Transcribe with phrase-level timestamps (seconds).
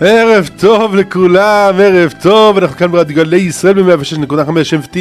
[0.00, 4.34] ערב טוב לכולם, ערב טוב, אנחנו כאן ברדיו גלי ישראל ב-106.5
[4.84, 4.98] FT,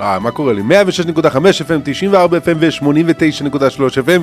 [0.00, 0.62] אה, מה קורה לי?
[0.62, 1.26] 106.5
[1.60, 4.20] FM, 94 FM ו-89.3 FM,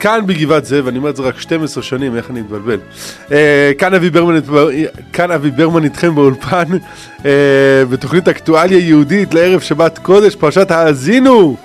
[0.00, 2.78] כאן בגבעת זאב, אני אומר את זה רק 12 שנים, איך אני מתבלבל.
[3.32, 3.94] אה, כאן
[5.32, 6.64] אבי ברמן, איתכם באולפן,
[7.24, 7.30] אה,
[7.90, 11.56] בתוכנית אקטואליה יהודית לערב שבת קודש, פרשת האזינו.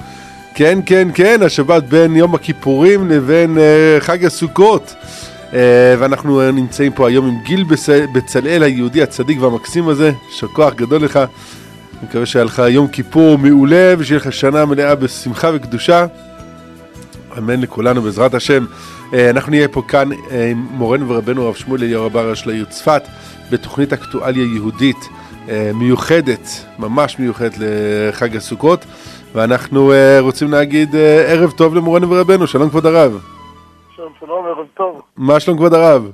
[0.55, 4.95] כן, כן, כן, השבת בין יום הכיפורים לבין אה, חג הסוכות.
[5.55, 5.57] Uh,
[5.99, 7.65] ואנחנו נמצאים פה היום עם גיל
[8.13, 11.17] בצלאל היהודי הצדיק והמקסים הזה, יישר כוח גדול לך.
[11.17, 11.27] אני
[12.09, 16.05] מקווה שהיה לך יום כיפור מעולה ושיהיה לך שנה מלאה בשמחה וקדושה.
[17.37, 18.65] אמן לכולנו בעזרת השם.
[19.11, 20.15] Uh, אנחנו נהיה פה כאן uh,
[20.51, 23.03] עם מורנו ורבנו הרב שמואל אליהו רבה של העיר צפת
[23.51, 25.09] בתוכנית אקטואליה יהודית
[25.73, 28.85] מיוחדת, ממש מיוחדת לחג הסוכות.
[29.35, 30.95] ואנחנו רוצים להגיד
[31.27, 33.34] ערב טוב למורנו ורבנו, שלום כבוד הרב.
[33.95, 35.01] שלום, שלום, ערב טוב.
[35.17, 36.11] מה שלום כבוד הרב?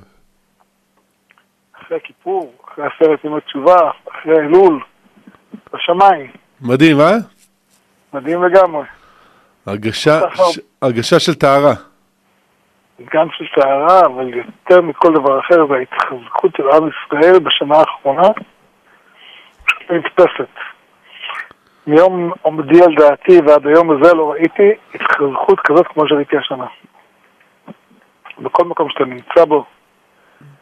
[1.74, 3.76] אחרי כיפור, אחרי עשרת ימי תשובה,
[4.12, 4.80] אחרי אלול,
[5.74, 6.32] בשמיים.
[6.62, 7.12] מדהים, אה?
[8.14, 8.84] מדהים לגמרי.
[9.66, 10.60] הרגשה, ש...
[10.82, 11.74] הרגשה של טהרה.
[13.14, 18.28] גם של טהרה, אבל יותר מכל דבר אחר, זה ההתחזקות של עם ישראל בשנה האחרונה,
[19.66, 20.50] פשוט נתפסת.
[21.88, 26.66] מיום עומדי על דעתי ועד היום הזה לא ראיתי התחזקות כזאת כמו שראיתי השנה.
[28.42, 29.66] בכל מקום שאתה נמצא בו,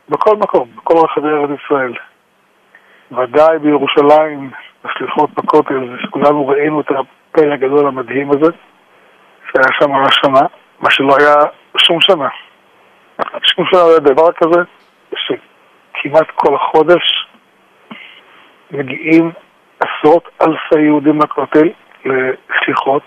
[0.09, 1.93] בכל מקום, בכל רחבי ארץ ישראל.
[3.11, 4.51] ודאי בירושלים,
[4.83, 8.51] בסליחות בכותל, שכולנו ראינו את הפלא הגדול המדהים הזה,
[9.51, 10.47] שהיה שם השנה,
[10.79, 11.35] מה שלא היה
[11.77, 12.29] שום שנה.
[13.43, 14.61] שום שנה לא היה דבר כזה,
[15.15, 17.27] שכמעט כל חודש
[18.71, 19.31] מגיעים
[19.79, 21.69] עשרות אלפי יהודים לכותל
[22.05, 23.03] לסליחות.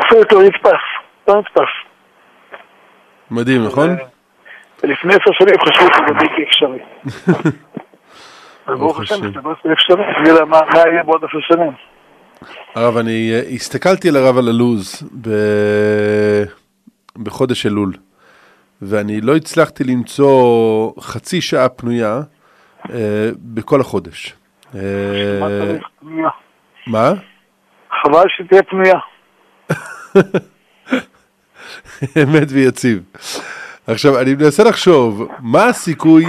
[0.00, 0.82] אפילו לא נתפס,
[1.28, 1.87] לא נתפס.
[3.30, 3.96] מדהים, נכון?
[4.84, 6.78] לפני עשר שנים חשבו שזה בלתי אפשרי.
[8.68, 9.32] וברוך השם,
[9.64, 11.72] זה אפשרי, אני יודע מה יהיה בעוד עשר שנים.
[12.74, 15.02] הרב, אני הסתכלתי על הרב על הלו"ז
[17.22, 17.92] בחודש אלול,
[18.82, 22.20] ואני לא הצלחתי למצוא חצי שעה פנויה
[23.38, 24.34] בכל החודש.
[26.86, 27.12] מה?
[28.02, 28.98] חבל שתהיה פנויה.
[32.22, 33.02] אמת ויציב.
[33.86, 36.24] עכשיו, אני מנסה לחשוב, מה הסיכוי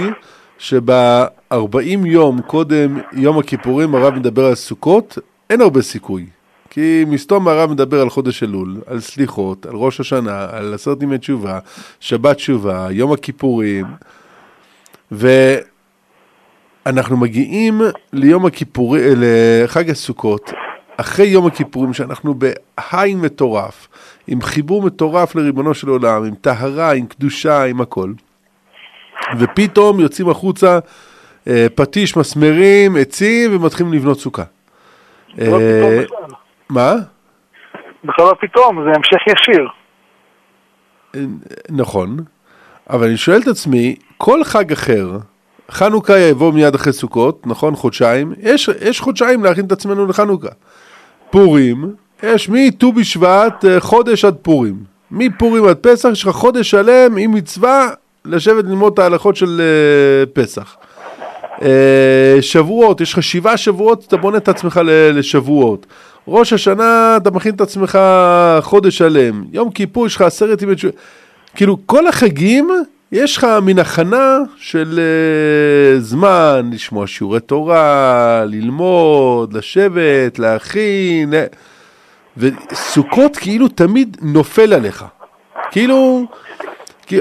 [0.58, 1.56] שב-40
[2.04, 5.18] יום קודם יום הכיפורים הרב מדבר על סוכות?
[5.50, 6.26] אין הרבה סיכוי.
[6.70, 11.18] כי מסתום הרב מדבר על חודש אלול, על סליחות, על ראש השנה, על עשרת ימי
[11.18, 11.58] תשובה,
[12.00, 13.86] שבת תשובה, יום הכיפורים,
[15.10, 17.80] ואנחנו מגיעים
[18.12, 20.52] ליום הכיפורים, לחג הסוכות,
[21.00, 23.88] אחרי יום הכיפורים, שאנחנו בהיי מטורף,
[24.26, 28.12] עם חיבור מטורף לריבונו של עולם, עם טהרה, עם קדושה, עם הכל.
[29.38, 30.78] ופתאום יוצאים החוצה
[31.48, 34.42] אה, פטיש, מסמרים, עצים, ומתחילים לבנות סוכה.
[35.40, 36.00] אה,
[36.68, 36.94] מה?
[38.04, 39.68] בכלל לא פתאום, זה המשך ישיר.
[41.14, 41.20] אה,
[41.70, 42.16] נכון,
[42.90, 45.18] אבל אני שואל את עצמי, כל חג אחר,
[45.70, 47.76] חנוכה יבוא מיד אחרי סוכות, נכון?
[47.76, 48.32] חודשיים.
[48.38, 50.48] יש, יש חודשיים להכין את עצמנו לחנוכה.
[51.30, 54.76] פורים, יש מט"ו בשבט חודש עד פורים.
[55.10, 57.88] מפורים עד פסח יש לך חודש שלם עם מצווה
[58.24, 60.76] לשבת ללמוד את ההלכות של uh, פסח.
[61.56, 61.62] Uh,
[62.40, 65.86] שבועות, יש לך שבעה שבועות, אתה בונה את עצמך לשבועות.
[66.28, 67.98] ראש השנה, אתה מכין את עצמך
[68.60, 69.44] חודש שלם.
[69.52, 70.74] יום כיפור, יש לך עשרת ימי.
[71.54, 72.70] כאילו, כל החגים,
[73.12, 75.00] יש לך מין הכנה של
[75.98, 81.34] uh, זמן, לשמוע שיעורי תורה, ללמוד, לשבת, להכין.
[82.36, 85.04] וסוכות כאילו תמיד נופל עליך.
[85.70, 86.24] כאילו,
[87.06, 87.18] כי,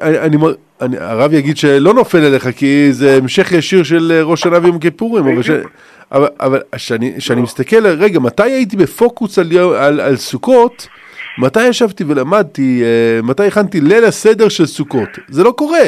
[0.00, 0.36] אני,
[0.80, 5.28] אני, הרב יגיד שלא נופל עליך, כי זה המשך ישיר של ראש שנה ויום כיפורים,
[5.28, 5.50] אבל, ש,
[6.12, 10.86] אבל, אבל שאני, שאני מסתכל, רגע, מתי הייתי בפוקוס על, על, על סוכות,
[11.38, 12.82] מתי ישבתי ולמדתי,
[13.22, 15.08] מתי הכנתי ליל הסדר של סוכות?
[15.28, 15.84] זה לא קורה.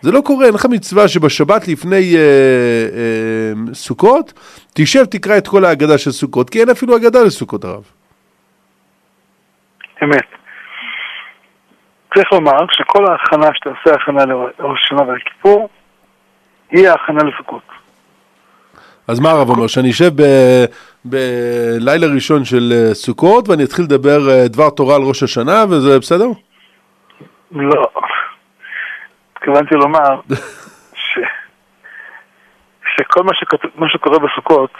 [0.00, 4.32] זה לא קורה, אין לך מצווה שבשבת לפני אה, אה, סוכות,
[4.74, 7.84] תשב תקרא את כל ההגדה של סוכות, כי אין אפילו הגדה לסוכות הרב.
[10.02, 10.24] אמת.
[12.14, 15.68] צריך לומר שכל ההכנה שאתה עושה הכנה לראש השנה והכיפור,
[16.70, 17.75] היא ההכנה לסוכות.
[19.08, 20.10] אז מה הרב אומר, שאני אשב
[21.04, 25.98] בלילה ראשון של אה, סוכות ואני אתחיל לדבר אה, דבר תורה על ראש השנה וזה
[25.98, 26.26] בסדר?
[27.50, 27.86] לא.
[29.36, 30.20] התכוונתי לומר
[31.06, 31.18] ש...
[32.96, 33.58] שכל מה, שכת...
[33.76, 34.70] מה שקורה בסוכות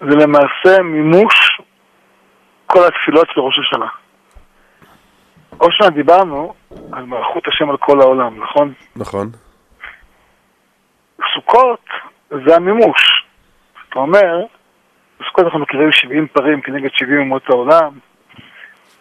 [0.00, 1.60] זה למעשה מימוש
[2.66, 3.86] כל התפילות של ראש השנה.
[5.58, 6.54] עוד שנה דיברנו
[6.92, 8.72] על מלכות השם על כל העולם, נכון?
[8.96, 9.30] נכון.
[11.34, 11.84] סוכות
[12.30, 13.24] זה המימוש.
[13.88, 14.44] אתה אומר,
[15.20, 17.98] בסוכות אנחנו מכירים 70 פרים כנגד 70 אומות העולם,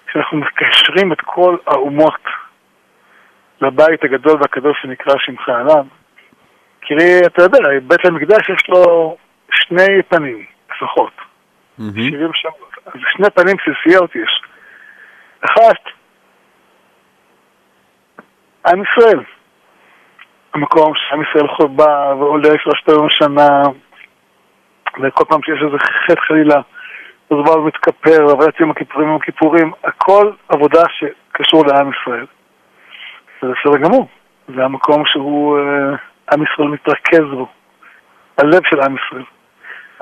[0.08, 2.22] כשאנחנו מקשרים את כל האומות
[3.62, 5.86] לבית הגדול והקדוש שנקרא שמך עליו.
[6.82, 6.94] כי
[7.26, 9.18] אתה יודע, בית המקדש יש לו
[9.52, 10.46] שני פנים
[10.76, 11.14] לפחות,
[11.78, 12.10] מהמם.
[12.10, 12.74] 70 שמות.
[12.86, 14.42] אז שני פנים בסיסיות יש.
[15.42, 15.84] אחת,
[18.66, 19.24] עם ישראל.
[20.54, 23.62] המקום שעם ישראל בא ועולה שלושת יום השנה,
[25.02, 26.62] וכל פעם שיש איזה חטא חלילה,
[27.30, 32.26] אז בא ומתכפר, ועבודת יום הכיפורים יום הכיפורים, הכל עבודה שקשור לעם ישראל.
[33.42, 34.08] זה בסדר גמור.
[34.56, 35.96] זה המקום שהוא, אה,
[36.34, 37.48] עם ישראל מתרכז בו,
[38.38, 39.24] הלב של עם ישראל.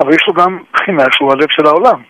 [0.00, 2.02] אבל יש לו גם בחינה שהוא הלב של העולם.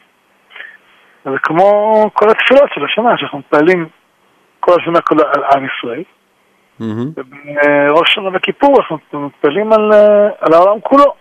[1.24, 1.70] זה כמו
[2.14, 3.88] כל התפילות של השנה, שאנחנו מתפעלים
[4.60, 6.02] כל השנה כל, על עם ישראל.
[6.80, 11.14] ובראש שנה וכיפור אנחנו מתפעלים על, אה, על העולם כולו.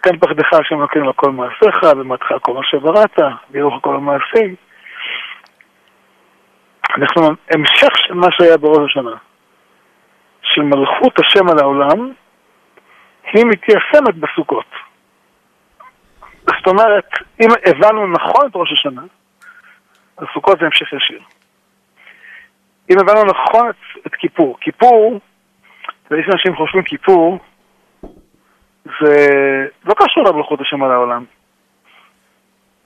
[0.00, 3.18] תן פחדך השם אלוקינו לכל מעשיך, ומתך כל מה שבראת,
[3.50, 4.54] וירוך כל המעשים.
[6.98, 9.16] אנחנו המשך של מה שהיה בראש השנה,
[10.42, 12.12] של מלכות השם על העולם,
[13.32, 14.66] היא מתיישמת בסוכות.
[16.46, 17.08] זאת אומרת,
[17.40, 19.02] אם הבנו נכון את ראש השנה,
[20.16, 21.20] אז סוכות זה המשך ישיר.
[22.90, 23.70] אם הבנו נכון
[24.06, 25.20] את, כיפור, כיפור,
[26.10, 27.38] ויש אנשים חושבים כיפור,
[28.84, 29.16] זה
[29.84, 31.24] לא קשור למלכות השם על העולם.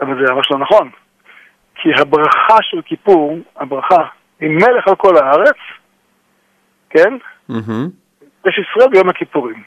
[0.00, 0.90] אבל זה ממש לא נכון.
[1.74, 4.02] כי הברכה של כיפור, הברכה,
[4.40, 5.56] היא מלך על כל הארץ,
[6.90, 7.16] כן?
[8.46, 9.62] יש ישראל ביום הכיפורים.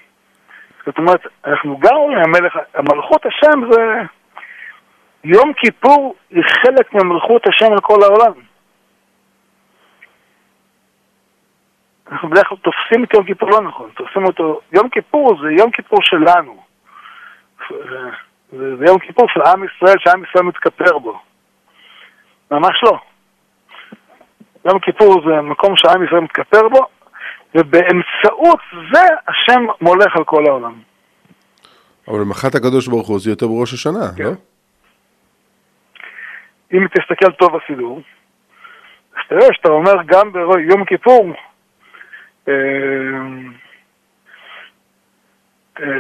[0.86, 3.82] זאת אומרת, אנחנו גם אומרים, המלך, המלכות השם זה...
[5.24, 8.34] יום כיפור היא חלק ממלכות השם על כל העולם.
[12.12, 15.72] אנחנו בדרך כלל תופסים את יום כיפור לא נכון, תופסים אותו, יום כיפור זה יום
[15.72, 16.64] כיפור שלנו.
[17.70, 17.76] זה,
[18.52, 21.20] זה, זה יום כיפור של עם ישראל, שעם ישראל מתכפר בו.
[22.52, 23.00] ממש לא.
[24.66, 26.88] יום כיפור זה מקום שעם ישראל מתכפר בו,
[27.56, 28.60] ובאמצעות
[28.94, 30.80] זה השם מולך על כל העולם.
[32.08, 34.24] אבל למחרת הקדוש ברוך הוא זה יותר בראש השנה, כן.
[34.24, 34.32] לא?
[36.74, 38.02] אם תסתכל טוב בסידור,
[39.16, 41.34] אז תראה שאתה אומר גם ביום כיפור,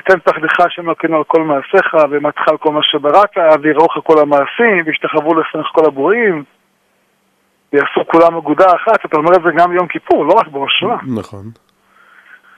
[0.05, 4.83] תן פחדך השם אלוקינו על כל מעשיך, ומתך על כל מה שבראת, ויראוך כל המעשים,
[4.85, 6.43] וישתחוו לפניך כל הבורים,
[7.73, 10.97] ויעשו כולם אגודה אחת, אתה אומר את זה גם ביום כיפור, לא רק בראש השנה.
[11.15, 11.43] נכון.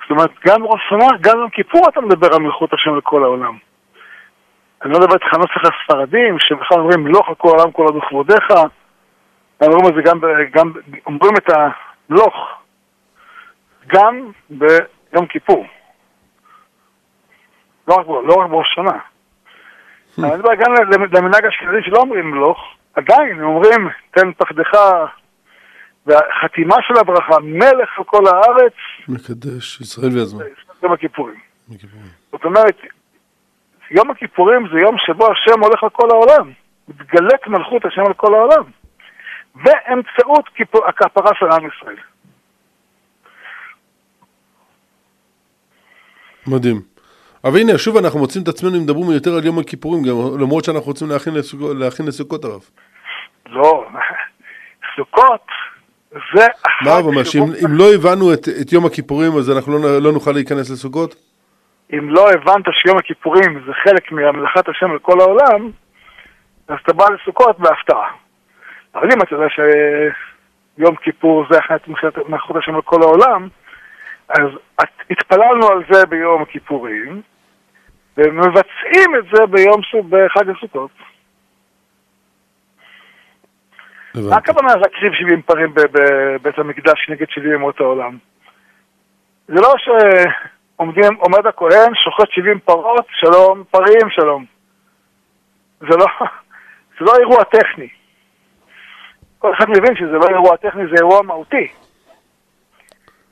[0.01, 3.57] זאת אומרת, גם בראש השנה, גם ביום כיפור אתה מדבר על מלכות השם לכל העולם.
[4.81, 8.47] אני לא מדבר איתך נוסח הספרדים, שבכלל אומרים על כל העולם כולו בכבודיך,
[9.62, 10.19] אומרים את זה גם,
[10.51, 10.71] גם
[11.06, 12.62] אומרים את המלוך
[13.88, 15.65] גם ביום כיפור.
[17.88, 19.00] לא רק, לא רק בראש השנה.
[20.19, 22.57] אני מדבר גם למ- למנהג האשכנזי שלא אומרים מלוך,
[22.94, 24.71] עדיין הם אומרים תן פחדך,
[26.06, 28.74] והחתימה של הברכה, מלך על כל הארץ,
[29.07, 30.44] מקדש ישראל ויזמן.
[30.83, 31.39] יום הכיפורים.
[32.31, 32.77] זאת אומרת,
[33.91, 36.51] יום הכיפורים זה יום שבו השם הולך על כל העולם.
[36.88, 38.63] מתגלית מלכות השם על כל העולם.
[39.56, 40.50] באמצעות
[40.88, 41.97] הכפרה של עם ישראל.
[46.47, 46.81] מדהים.
[47.43, 50.85] אבל הנה, שוב אנחנו מוצאים את עצמנו מדברים יותר על יום הכיפורים, גם למרות שאנחנו
[50.85, 52.62] רוצים להכין לסוכות, להכין לסוכות הרב.
[53.50, 53.85] לא,
[54.95, 55.41] סוכות
[56.12, 56.47] זה
[56.81, 60.12] מה אבל מה, שאם אם לא הבנו את, את יום הכיפורים אז אנחנו לא, לא
[60.12, 61.15] נוכל להיכנס לסוכות?
[61.93, 65.71] אם לא הבנת שיום הכיפורים זה חלק מהמלאכת השם על כל העולם,
[66.67, 68.12] אז אתה בא לסוכות בהפתעה.
[68.95, 71.88] אבל אם אתה יודע שיום כיפור זה אחת
[72.27, 73.47] מלאכות השם על כל העולם,
[74.33, 74.47] אז
[75.09, 77.21] התפללנו על זה ביום הכיפורים,
[78.17, 79.81] ומבצעים את זה ביום.
[80.09, 80.91] בחג הסוכות.
[84.15, 84.35] מה.
[84.35, 88.17] הכוונה להקריב 70 פרים בבית המקדש נגד 70 אומות העולם?
[89.47, 94.45] זה לא שעומדים, עומד הכהן, שוחט 70 פרות, שלום, פרים, שלום.
[95.79, 96.05] זה לא,
[96.99, 97.87] זה לא אירוע טכני.
[99.39, 101.67] כל אחד מבין שזה לא אירוע טכני, זה אירוע מהותי.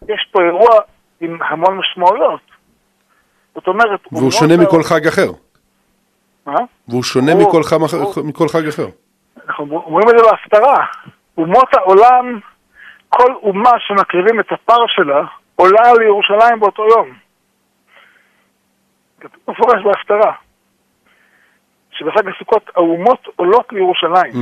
[0.08, 0.80] יש פה אירוע
[1.22, 2.42] עם המון משמעויות.
[3.56, 4.00] זאת אומרת...
[4.12, 5.32] והוא אומות שונה מכל חג אחר.
[6.46, 6.56] מה?
[6.88, 8.14] והוא שונה ברור, מכל, חג, ברור.
[8.28, 8.88] מכל חג אחר.
[9.48, 10.86] אנחנו אומרים את זה בהפטרה.
[11.38, 12.40] אומות העולם,
[13.10, 15.24] כל אומה שמקריבים את הפר שלה,
[15.56, 17.14] עולה לירושלים באותו יום.
[19.20, 20.34] כתוב מפורש בהפטרה.
[21.92, 24.34] שבחג הסוכות האומות עולות לירושלים.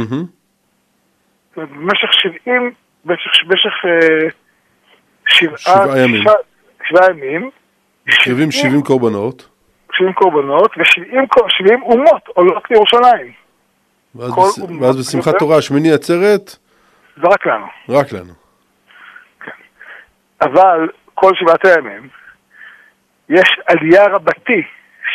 [1.57, 2.73] אומרת, במשך 70
[3.05, 4.29] במשך, במשך אה,
[5.29, 6.23] שבעה, שבעה ימים.
[6.89, 7.49] שבעה ימים,
[8.07, 9.49] מקריבים 70 קורבנות,
[9.93, 13.31] 70 קורבנות ו-70 אומות עולות לירושלים.
[14.15, 15.39] ואז בס- אומות ואז בשמחת.
[15.39, 16.55] תורה, שמיני עצרת,
[17.17, 17.65] זה רק לנו.
[17.89, 18.33] רק לנו.
[20.41, 22.09] אבל כל שבעת הימים
[23.29, 24.61] יש עלייה רבתי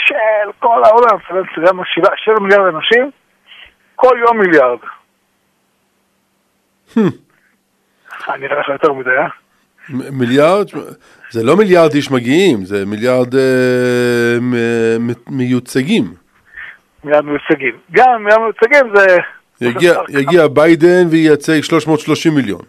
[0.07, 1.19] של כל העולם,
[2.17, 3.11] שבע מיליארד אנשים,
[3.97, 4.79] כל יום מיליארד.
[8.29, 9.29] אה, נראה לך יותר מדי, אה?
[9.89, 10.67] מיליארד,
[11.31, 13.41] זה לא מיליארד איש מגיעים, זה מיליארד אה,
[14.41, 16.15] מ- מ- מיוצגים.
[17.05, 17.77] מיליארד מיוצגים.
[17.93, 19.17] גם מיליארד מיוצגים זה...
[19.61, 22.61] יגיע, יגיע ביידן וייצג 330 מיליון.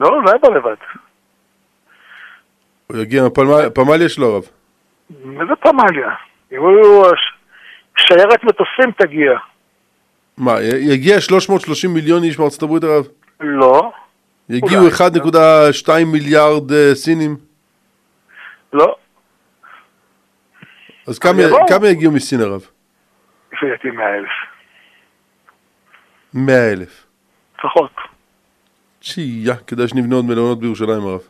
[0.00, 0.74] לא, לא יבוא לבד.
[2.86, 4.42] הוא יגיע, פמל- פמליה שלו הרב.
[5.24, 6.08] מה זה פמליה?
[6.52, 7.06] אם הוא...
[7.96, 9.30] שיירת מטוסים תגיע.
[10.38, 13.06] מה, יגיע 330 מיליון איש מארצות הברית הרב?
[13.40, 13.92] לא,
[14.48, 15.70] יגיעו אולי.
[15.86, 17.36] 1.2 מיליארד אה, סינים?
[18.72, 18.96] לא.
[21.08, 21.42] אז כמה.
[21.68, 22.60] כמה יגיעו מסין הרב?
[23.52, 24.30] לפי דעתי 100 אלף.
[26.34, 27.06] 100 אלף.
[27.58, 27.90] לפחות.
[29.00, 31.20] שייה, כדאי שנבנה עוד מלונות בירושלים הרב.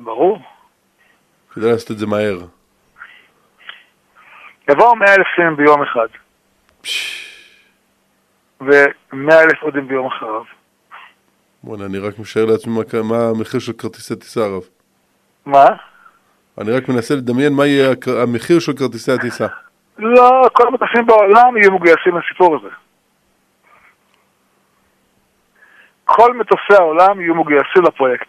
[0.00, 0.38] ברור.
[1.54, 2.38] כדאי לעשות את זה מהר.
[4.70, 6.08] יבואו 100 אלף סינים ביום אחד.
[8.60, 10.57] ו-100 אלף הודים ביום אחריו.
[11.62, 14.62] בוא'נה, אני רק משער לעצמי מה, מה המחיר של כרטיסי טיסה הרב.
[15.46, 15.66] מה?
[16.60, 19.46] אני רק מנסה לדמיין מה יהיה המחיר של כרטיסי הטיסה.
[19.98, 22.74] לא, כל המטוסים בעולם יהיו מגויסים לסיפור הזה.
[26.04, 28.28] כל מטוסי העולם יהיו מגויסים לפרויקט.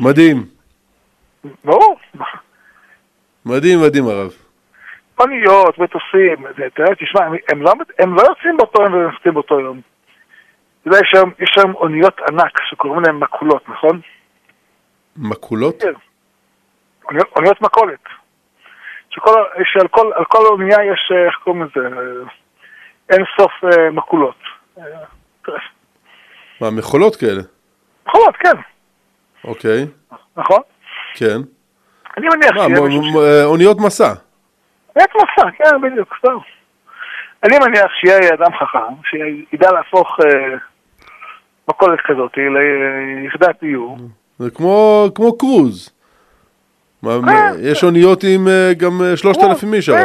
[0.00, 0.46] מדהים,
[1.64, 1.98] ברור.
[3.46, 4.45] מדהים, מדהים הרב.
[5.18, 9.80] אוניות, מטוסים, תראה, תשמע, הם, הם, לא, הם לא יוצאים באותו יום יוצאים באותו יום.
[10.80, 14.00] אתה יודע, יש היום, היום אוניות ענק שקוראים להן מקולות, נכון?
[15.16, 15.82] מקולות?
[15.82, 15.92] כן.
[17.36, 18.00] אוניות, מכולת.
[19.10, 22.02] שכל, שעל כל, על כל אונייה יש, אה, איך קוראים לזה, אה,
[23.10, 24.36] אין סוף אה, מקולות.
[24.78, 24.84] אה,
[26.60, 27.42] מה, מכולות כאלה?
[28.06, 28.56] מכולות, כן,
[29.44, 29.86] אוקיי,
[30.36, 30.60] נכון?
[31.14, 31.36] כן.
[32.16, 34.25] אני מניח מה, שיהיה אוניות מסע.
[34.96, 36.36] בית מסע, כן, בדיוק, סתם.
[37.44, 40.56] אני מניח שיהיה אדם חכם, שידע להפוך אה,
[41.68, 43.98] מכולת כזאת ליחידת דיור.
[44.38, 45.90] זה כמו, כמו קרוז.
[47.06, 49.98] אה, מה, יש אוניות עם אה, גם אה, 3,000 איש הרב.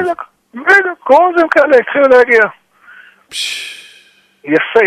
[0.54, 2.42] בדיוק, קרוזים כאלה התחילו להגיע.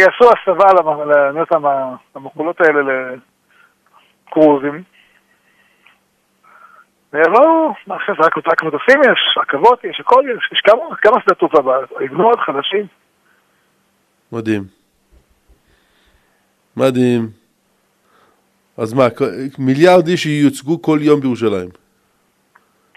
[0.00, 1.66] יעשו הסבה למ- לאוניות המ-
[2.14, 2.80] המכולות האלה
[4.30, 4.82] לקרוזים.
[7.14, 11.62] ויבואו, מה עכשיו, רק מטוסים יש, רכבות יש, הכל יש, יש כמה- כמה שדה תעופה
[11.62, 12.87] בארץ, יבנו עוד חדשים.
[14.33, 14.62] מדהים.
[16.76, 17.28] מדהים.
[18.78, 19.04] אז מה,
[19.59, 21.68] מיליארד איש ייוצגו כל יום בירושלים.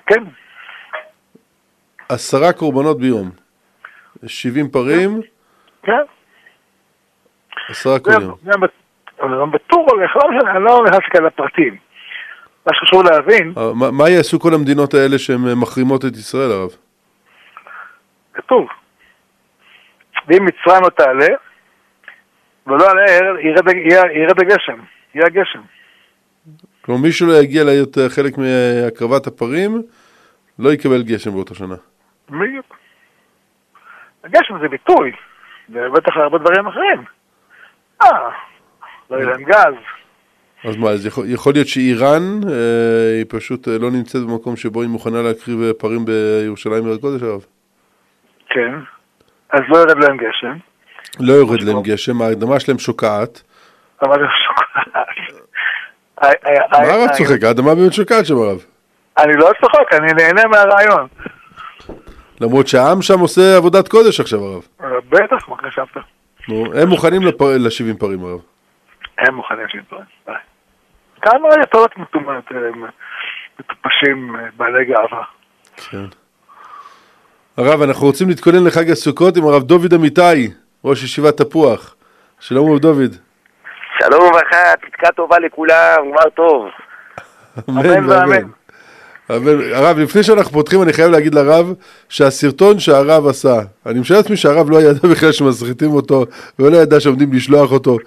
[0.05, 0.23] כן,
[2.09, 3.29] עשרה קורבנות ביום.
[4.25, 5.21] 70 פרים,
[5.83, 5.91] כן.
[7.69, 8.11] עשרה זה-.
[8.43, 8.51] זה
[9.41, 11.77] גם בטור הולך, לא אני לא נכנס כאן לפרטים.
[12.67, 16.51] מה שחשוב להבין, אה, מה- מה יעשו כל המדינות האלה שהן אה, מחרימות את ישראל,
[16.51, 16.69] הרב?
[18.33, 18.67] כתוב.
[20.27, 21.27] ואם מצרים לא תעלה,
[22.67, 23.01] ולא יעלה,
[23.41, 24.79] ירד- ירד- ירד הגשם,
[25.15, 25.61] יהיה הגשם.
[26.81, 29.81] כלומר, מי שלא יגיע להיות אה, חלק מהקרבת הפרים,
[30.59, 31.75] לא יקבל גשם באותה שנה.
[32.29, 32.77] בדיוק.
[34.23, 35.11] הגשם זה ביטוי,
[35.69, 37.03] ובטח להרבה דברים אחרים.
[38.03, 38.29] אה,
[39.11, 39.73] לא יהיה להם גז.
[40.63, 44.81] אז מה, אז יכול, יכול להיות שאיראן, אה, היא פשוט אה, לא נמצאת במקום שבו
[44.81, 47.45] היא מוכנה להקריב אה, פרים בירושלים עיר הקודש, הרב?
[48.49, 48.73] כן.
[49.53, 50.57] אז לא ירד להם גשם.
[51.19, 53.41] לא יורד להם גשם, האדמה שלהם שוקעת.
[54.01, 55.07] אבל זה שוקעת.
[56.71, 57.43] מה הרב צוחק?
[57.43, 58.59] האדמה באמת שוקעת שם, הרב.
[59.17, 61.07] אני לא צוחק, אני נהנה מהרעיון.
[62.41, 64.61] למרות שהעם שם עושה עבודת קודש עכשיו, הרב.
[65.09, 66.03] בטח, מה חשבת?
[66.49, 68.39] נו, הם מוכנים ל-70 פרים, הרב.
[69.19, 70.07] הם מוכנים שיתפרץ.
[70.25, 70.33] די.
[71.21, 72.85] כמה יתרות מטומאת, הם
[73.59, 75.23] מטופשים, בעלי גאווה.
[75.75, 76.05] כן.
[77.57, 80.51] הרב, אנחנו רוצים להתכונן לחג הסוכות עם הרב דוד אמיתי,
[80.83, 81.95] ראש ישיבת תפוח.
[82.39, 83.15] שלום רב דוד.
[83.99, 86.65] שלום וברכה, פתקה טובה לכולם, גמר טוב.
[87.69, 88.47] אמן ואמן.
[89.29, 91.73] אבל הרב, לפני שאנחנו פותחים, אני חייב להגיד לרב
[92.09, 93.55] שהסרטון שהרב עשה,
[93.85, 96.25] אני משער לעצמי שהרב לא ידע בכלל שמסריטים אותו,
[96.59, 97.97] ולא ידע שעומדים לשלוח אותו,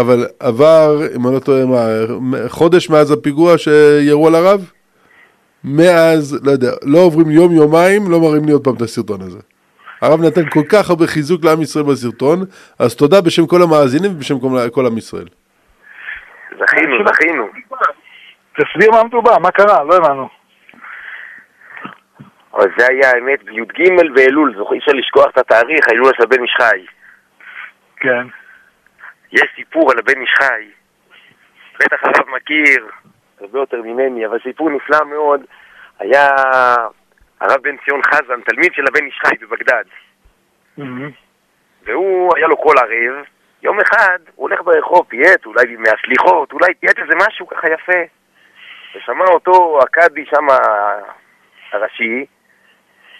[0.00, 4.70] אבל עבר, אם אני לא טועה, מה, חודש מאז הפיגוע שירו על הרב?
[5.64, 9.38] מאז, לא יודע, לא עוברים יום, יומיים, לא מראים לי עוד פעם את הסרטון הזה.
[10.00, 12.38] הרב נתן כל כך הרבה חיזוק לעם ישראל בסרטון,
[12.78, 15.28] אז תודה בשם כל המאזינים ובשם כל- כל עם ישראל.
[16.60, 17.46] זכינו, זכינו.
[18.52, 19.84] תסביר מה מדובר, מה קרה?
[19.84, 20.28] לא הבנו.
[22.54, 26.42] אבל זה היה האמת בי"ג באלול, זוכר, אי אפשר לשכוח את התאריך, ההילולה של הבן
[26.42, 26.80] איש חי.
[27.96, 28.26] כן.
[29.34, 30.70] יש סיפור על הבן איש חי,
[31.80, 32.86] בטח הרב מכיר,
[33.40, 35.40] הרבה יותר ממני, אבל סיפור נפלא מאוד.
[35.98, 36.28] היה
[37.40, 39.84] הרב בן ציון חזן, תלמיד של הבן איש חי בבגדד.
[41.82, 43.24] והוא, היה לו קול ערב.
[43.62, 48.00] יום אחד הוא הולך ברחוב, פייט, אולי מהסליחות, אולי פייט איזה משהו ככה יפה.
[48.94, 50.46] ושמע אותו הקאדי שם,
[51.72, 52.26] הראשי,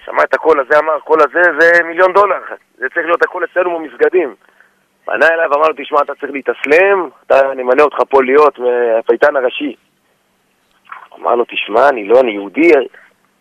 [0.04, 2.40] שמע את הקול הזה, אמר, הקול הזה זה מיליון דולר,
[2.74, 4.34] זה צריך להיות הקול אצלנו במסגדים.
[5.04, 8.58] פנה אליו ואמר לו, תשמע, אתה צריך להתאסלם, אתה, נמנה אותך פה להיות
[8.98, 9.76] הפייטן הראשי.
[11.20, 12.70] אמר לו, תשמע, אני לא, אני יהודי.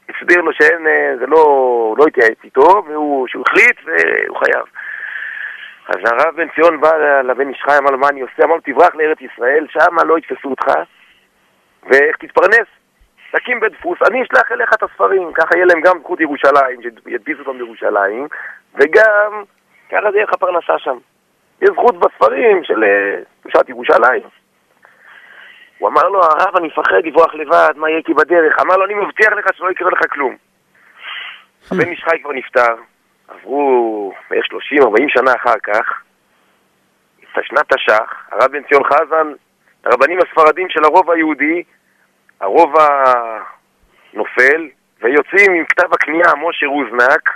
[0.10, 4.66] הסביר לו שאין, אה, זה לא, הוא לא התייעץ איתו, והוא, שהוא החליט והוא חייב.
[5.88, 8.44] אז הרב בן ציון בא לבן איש חי, אמר לו, מה אני עושה?
[8.44, 10.68] אמר לו, תברח לארץ ישראל, שם לא יתפסו אותך,
[11.84, 12.68] ואיך תתפרנס?
[13.32, 17.40] תקים בית דפוס, אני אשלח אליך את הספרים, ככה יהיה להם גם זכות ירושלים, שידפיסו
[17.40, 18.28] אותם בירושלים,
[18.76, 19.44] וגם
[19.90, 20.98] ככה זה יהיה לך פרנסה שם.
[21.64, 24.22] יש זכות בספרים של אה, קדושת ירושלים.
[25.78, 28.60] הוא אמר לו, הרב, אני מפחד לברוח לבד, מה יהיה איתי בדרך?
[28.62, 30.36] אמר לו, אני מבטיח לך שלא יקרה לך כלום.
[31.72, 32.76] הבן איש חי כבר נפטר,
[33.28, 34.50] עברו בערך 30-40
[35.08, 36.02] שנה אחר כך,
[37.42, 39.34] שנת תש"ח, הרב בן ציון חזן,
[39.86, 41.64] הרבנים הספרדים של הרוב היהודי,
[42.42, 42.74] הרוב
[44.14, 44.70] הנופל,
[45.02, 47.30] ויוצאים עם כתב הכניעה משה רוזנק,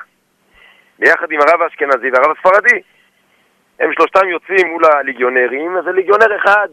[0.99, 2.81] ביחד עם הרב האשכנזי והרב הספרדי.
[3.79, 6.67] הם שלושתם יוצאים מול הליגיונרים, אז הליגיונר אחד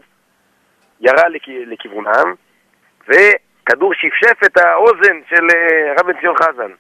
[1.01, 1.43] ירה לכ...
[1.49, 2.35] לכיוונם,
[3.09, 6.71] וכדור שפשף את האוזן של אה, הרב בן ציון חזן.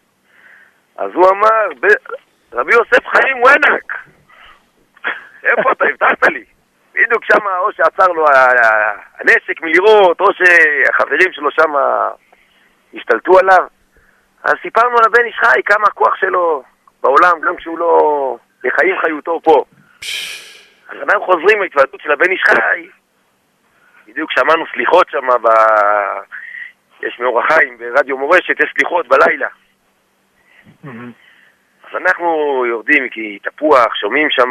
[0.96, 2.14] אז הוא אמר, "ב-
[2.52, 3.92] רבי יוסף חיים וונק,
[5.44, 5.84] איפה אתה?
[5.84, 6.44] הבטחת לי.
[6.94, 8.24] בדיוק שם, או שעצר לו
[9.20, 11.72] הנשק מלירות, או שהחברים שלו שם
[12.94, 13.66] השתלטו עליו.
[14.44, 16.62] אז סיפרנו על הבן איש חי, כמה הכוח שלו
[17.02, 19.64] בעולם, גם כשהוא לא בחיים חיותו פה.
[20.88, 22.88] אז אנחנו חוזרים להתוועדות של הבן איש חי,
[24.06, 25.48] בדיוק שמענו סליחות שם, ב...
[27.02, 29.48] יש מאור החיים ברדיו מורשת, יש סליחות בלילה.
[31.84, 34.50] אז אנחנו יורדים כי תפוח, שומעים שם,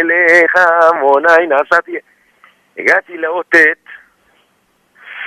[0.00, 0.54] אליך
[0.92, 1.96] עמוני נסעתי.
[2.78, 3.56] הגעתי לאות ט',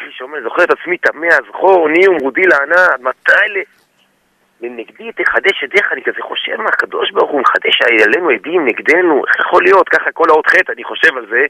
[0.03, 3.78] אני שומע, זוכר את עצמי תמה, זכור, ני ומרודי לענה, עד מתי ל...
[4.61, 9.39] לנגדי תחדש ידיך, אני כזה חושב מה הקדוש ברוך הוא מחדש עלינו עדים נגדנו, איך
[9.39, 11.45] יכול להיות, ככה כל האות ח' אני חושב על זה.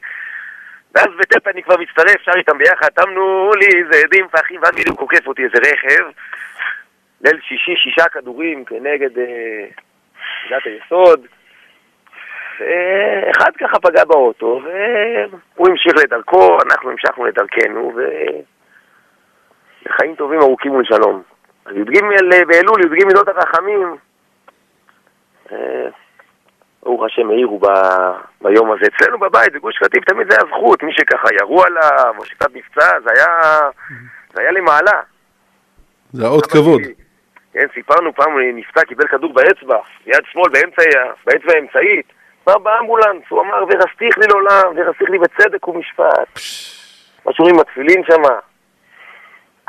[0.94, 5.00] ואז בט' אני כבר מצטרף, שר איתם ביחד, תמנו לי איזה עדים פחים, ואז בדיוק
[5.00, 6.04] עוקף אותי איזה רכב.
[7.24, 9.66] ליל שישי, שישה כדורים כנגד אה,
[10.44, 11.26] נקודת היסוד.
[12.60, 18.00] ואחד ככה פגע באוטו, והוא המשיך לדרכו, אנחנו המשכנו לדרכנו, ו...
[19.86, 21.22] לחיים טובים ארוכים ולשלום.
[21.64, 22.00] אז י"ג
[22.48, 23.96] באלול, י"ג מידות הרחמים,
[25.52, 25.88] אה,
[26.82, 27.60] ברוך השם העירו
[28.40, 28.86] ביום הזה.
[28.96, 33.00] אצלנו בבית, בגוש קטיף, תמיד זה היה זכות, מי שככה ירו עליו, או שקצת נפצע,
[33.04, 33.60] זה היה,
[34.32, 35.00] זה היה למעלה.
[36.12, 36.82] זה האות כבוד.
[37.52, 40.82] כן, סיפרנו פעם, נפצע, קיבל כדור באצבע, יד שמאל, באמצע,
[41.26, 42.06] באצבע האמצעית.
[42.46, 46.40] בא באמבולנס, הוא אמר, ורסתיך לי לעולם, ורסתיך לי בצדק ומשפט.
[47.26, 48.22] מה שאומרים התפילין שם.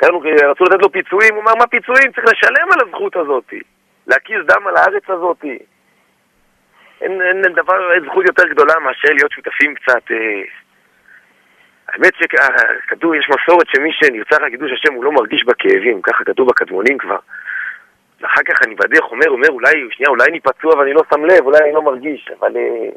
[0.02, 2.12] קראנו, רצו לתת לו פיצויים, הוא אמר, מה פיצויים?
[2.12, 3.54] צריך לשלם על הזכות הזאת.
[4.08, 5.46] להקיז דם על הארץ הזאת.
[7.02, 10.12] אין, אין דבר, אין זכות יותר גדולה מאשר להיות שותפים קצת.
[10.12, 10.42] אה...
[11.90, 16.50] האמת שכתוב, יש מסורת שמי שנרצח על קידוש השם הוא לא מרגיש בכאבים, ככה כתוב
[16.50, 17.20] בקדמונים כבר.
[18.22, 21.46] ואחר כך אני בדרך אומר, אומר, אולי, שנייה, אולי אני פצוע ואני לא שם לב,
[21.46, 22.58] אולי אני לא מרגיש, אבל...
[22.58, 22.90] אה,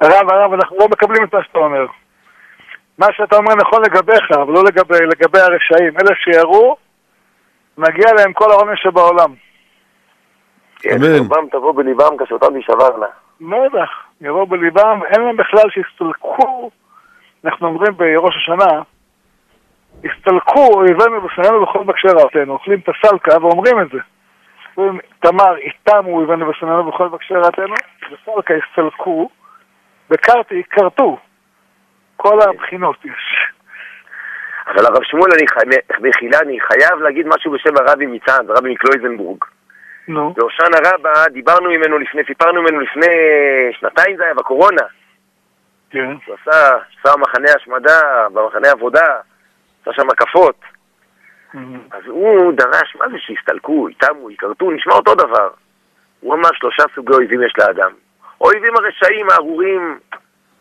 [0.00, 1.86] הרב, הרב, אנחנו לא מקבלים את מה שאתה אומר.
[3.00, 5.92] מה שאתה אומר נכון לגביך, אבל לא לגבי, לגבי הרשעים.
[5.98, 6.76] אלה שירו,
[7.78, 9.34] מגיע להם כל העונש שבעולם.
[10.76, 11.18] כן, אמן.
[11.18, 13.06] רובם תבוא בליבם כשאותם תישברנה.
[13.40, 16.70] בטח, יבואו בליבם, אין להם בכלל שיסתלקו,
[17.44, 18.82] אנחנו אומרים בראש השנה,
[20.04, 23.98] הסתלקו אויבינו בפנינו בכל מקשה רעתנו, אוכלים את הסלקה ואומרים את זה.
[25.20, 29.28] תמר, איתם הוא אויבינו בפנינו בכל מקשה רעתנו, בסלקה הסתלקו,
[30.10, 31.18] בקרתי, כרתו.
[32.22, 33.50] כל הבחינות יש.
[34.66, 39.44] אבל הרב שמואל, אני חי- מחילה, אני חייב להגיד משהו בשם הרבי מצעד, הרבי מקלויזנבורג.
[40.08, 43.06] נו, בהושענא רבה, דיברנו ממנו לפני, סיפרנו ממנו לפני
[43.72, 44.82] שנתיים זה היה, בקורונה.
[45.90, 46.12] כן.
[46.26, 48.00] הוא עשה, עשה מחנה השמדה,
[48.32, 49.06] במחנה עבודה,
[49.82, 50.60] עשה שם הקפות.
[51.92, 55.48] אז הוא דרש, מה זה שיסתלקו, יתמו, יכרתו, נשמע אותו דבר.
[56.20, 57.90] הוא אמר שלושה סוגי אויבים יש לאדם.
[58.40, 59.98] האויבים הרשעים, הארורים,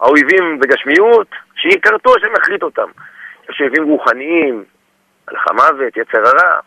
[0.02, 2.90] האויבים בגשמיות, שיכרתו, השם יחריט אותם.
[3.50, 4.64] יש אויבים רוחניים,
[5.28, 6.60] הלך המוות, יצר הרע,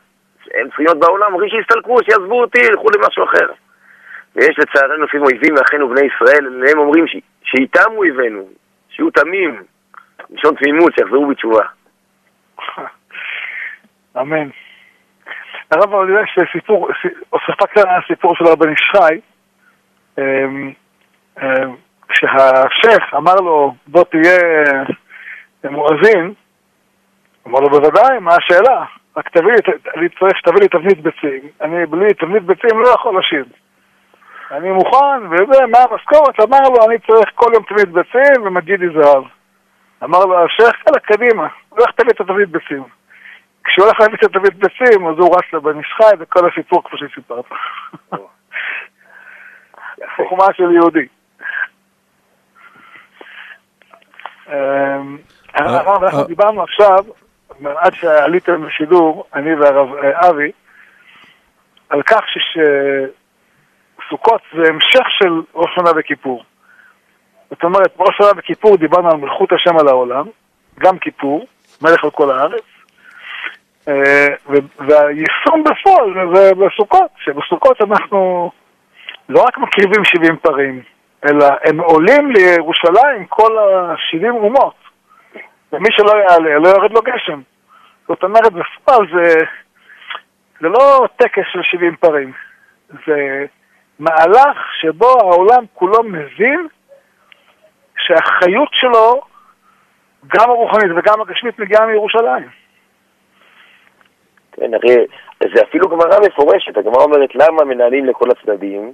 [0.51, 3.47] אין צריכים בעולם, אומרים שיסתלקו, שיעזבו אותי, ילכו למשהו אחר.
[4.37, 7.17] ויש לצערנו לפעמים אויבים מאחינו בני ישראל, הם אומרים ש...
[7.43, 8.49] שאיתם אויבינו,
[8.89, 9.63] שיהיו תמים,
[10.31, 11.65] לישון תמימות, שיחזרו בתשובה.
[14.21, 14.49] אמן.
[15.71, 16.89] הרב אבל יודע שסיפור,
[17.31, 19.21] הוספה כאן הסיפור של רבן איש חי,
[20.19, 20.73] אמ,
[21.43, 21.77] אמ,
[22.23, 24.39] כשהשייח אמר לו, בוא תהיה
[25.65, 26.35] מואזין,
[27.47, 28.85] אמר לו, בוודאי, מה השאלה?
[29.17, 29.59] רק תביא לי,
[29.97, 31.41] אני צריך שתביא לי תבנית ביצים.
[31.61, 33.45] אני בלי תבנית ביצים לא יכול לשיר.
[34.51, 36.41] אני מוכן, וזה, מה המשכורת?
[36.41, 39.25] אמר לו, אני צריך כל יום תבנית ביצים ומגידי זהב.
[40.05, 41.47] אמר לו השייח, יאללה, קדימה,
[41.79, 42.83] לך תביא את התבנית ביצים.
[43.65, 46.99] כשהוא הולך להביא את התבנית ביצים, אז הוא רץ לבן איש חי, וכל הסיפור כמו
[46.99, 47.45] שסיפרת.
[50.17, 51.07] חוכמה של יהודי.
[51.07, 51.23] אמ,
[54.21, 54.31] הרב,
[55.57, 56.99] אנחנו דיברנו עכשיו,
[57.77, 60.53] עד שעליתם לשידור, אני והרב אבי,
[61.89, 62.21] על כך
[64.03, 66.45] שסוכות זה המשך של ראש שנה וכיפור.
[67.51, 70.25] זאת אומרת, בראש שנה וכיפור דיברנו על מלכות השם על העולם,
[70.79, 71.47] גם כיפור,
[71.83, 72.63] מלך על כל הארץ,
[74.79, 78.51] והיישום בפועל זה בסוכות, שבסוכות אנחנו
[79.29, 80.83] לא רק מקריבים 70 פרים,
[81.25, 84.75] אלא הם עולים לירושלים כל ה-70 אומות.
[85.73, 87.41] ומי שלא יעלה, לא יורד לו גשם.
[88.09, 89.35] זאת אומרת, בפועל זה,
[90.61, 92.33] זה לא טקס של 70 פרים,
[93.07, 93.47] זה
[93.99, 96.67] מהלך שבו העולם כולו מבין
[97.99, 99.23] שהחיות שלו,
[100.27, 102.49] גם הרוחנית וגם הגשמית, מגיעה מירושלים.
[104.53, 105.07] כן, הרי
[105.55, 108.93] זה אפילו גמרא מפורשת, הגמרא אומרת למה מנהלים לכל הצדדים?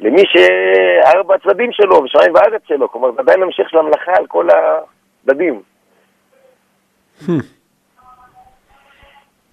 [0.00, 4.48] למי שארבע הצדדים שלו, ושמיים וארץ שלו, כלומר זה עדיין המשך של המלאכה על כל
[4.50, 5.62] הצדדים.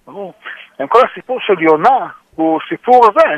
[0.06, 0.32] ברור.
[0.88, 3.36] כל הסיפור של יונה הוא סיפור הזה.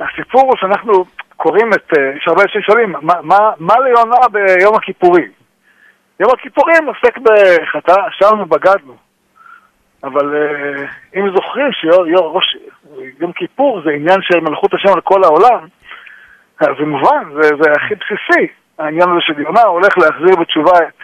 [0.00, 1.04] הסיפור הוא שאנחנו
[1.36, 5.30] קוראים את, אה, יש הרבה אנשים שואלים, מה, מה, מה ליונה ביום הכיפורים?
[6.20, 8.96] יום הכיפורים עוסק בחטא, שרנו בגדנו.
[10.04, 15.66] אבל אה, אם זוכרים שיום כיפור זה עניין של מלכות השם על כל העולם,
[16.60, 18.46] זה מובן, זה, זה הכי בסיסי.
[18.78, 20.94] העניין הזה של יונה הולך להחזיר בתשובה את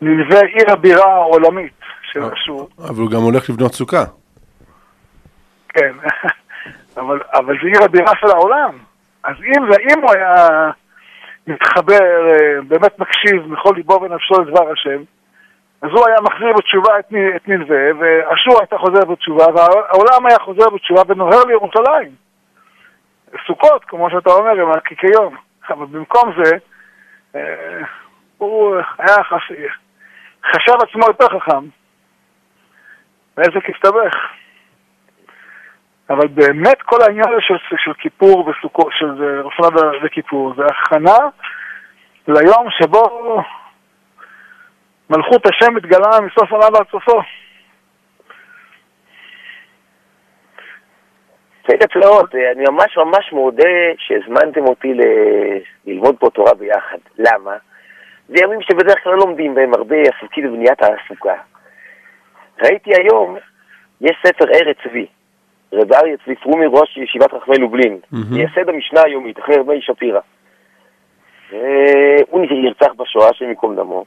[0.00, 2.68] נלווה עיר הבירה העולמית של אשור.
[2.78, 4.04] אבל הוא גם הולך לבנות סוכה.
[5.68, 5.92] כן,
[7.00, 8.78] אבל, אבל זה עיר הבירה של העולם.
[9.24, 10.70] אז אם, אם הוא היה
[11.46, 15.02] מתחבר, אה, באמת מקשיב מכל ליבו ונפשו לדבר השם,
[15.82, 17.06] אז הוא היה מחזיר בתשובה את,
[17.36, 22.29] את נלווה, ואשור הייתה חוזר בתשובה, והעולם היה חוזר בתשובה ונוהר לירושלים.
[23.46, 25.36] סוכות, כמו שאתה אומר, עם הקיקיון.
[25.68, 26.56] אבל במקום זה,
[27.34, 27.80] אה,
[28.38, 29.52] הוא היה חש...
[30.44, 31.64] חשב עצמו יותר חכם.
[33.36, 34.14] והעסק הסתבך.
[36.10, 39.60] אבל באמת כל העניין הזה של, של כיפור וסוכות, של ראש
[40.02, 41.16] וכיפור, זה הכנה
[42.28, 43.42] ליום שבו
[45.10, 47.20] מלכות השם מתגלה מסוף עולם ועד סופו.
[51.70, 55.00] צעיר הצלעות, אני ממש ממש מודה שהזמנתם אותי ל...
[55.86, 56.98] ללמוד פה תורה ביחד.
[57.18, 57.56] למה?
[58.28, 61.34] זה ימים שבדרך כלל לא לומדים בהם הרבה עסוקים בבניית הסוכה.
[62.62, 63.36] ראיתי היום,
[64.00, 65.06] יש ספר ארץ צבי,
[65.72, 67.98] רב אריה צבי פרומי, ראש ישיבת רחמי לובלין,
[68.30, 70.20] מייסד המשנה היומית, אחרי רבי שפירא.
[72.30, 74.04] הוא נרצח בשואה, השם ייקום דמו.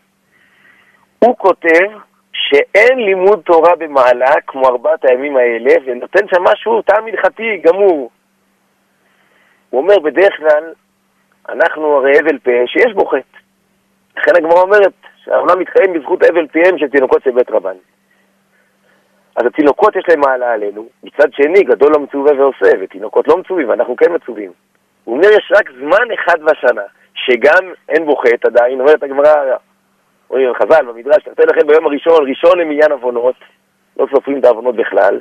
[1.20, 1.90] הוא כותב
[2.34, 8.12] שאין לימוד תורה במעלה כמו ארבעת הימים האלה, ונותן שם משהו טעם הלכתי גמור.
[9.70, 10.74] הוא אומר, בדרך כלל,
[11.50, 13.38] אנחנו הרי אבל פה שיש בו חטא.
[14.18, 14.94] לכן הגמרא אומרת
[15.24, 17.76] שהעולם מתקיים בזכות אבל פיהם של תינוקות של בית רבן.
[19.36, 23.70] אז התינוקות יש להם מעלה עלינו, מצד שני, גדול לא מצווה ועושה, ותינוקות לא מצווים,
[23.70, 24.52] ואנחנו כן מצווים.
[25.04, 26.82] הוא אומר, יש רק זמן אחד בשנה,
[27.14, 29.56] שגם אין בו חטא עדיין, אומרת הגמרא,
[30.34, 33.36] אומרים חז"ל במדרש, נותן לכם ביום הראשון, ראשון למניין עוונות,
[33.98, 35.20] לא סופרים את העוונות בכלל,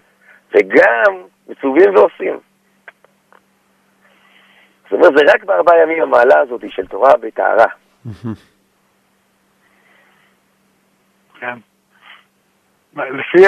[0.55, 2.38] וגם מצווים ועושים.
[4.83, 7.66] זאת אומרת, זה רק בארבעה ימים המעלה הזאת של תורה בטהרה.
[11.40, 11.59] כן.
[12.96, 13.46] לפי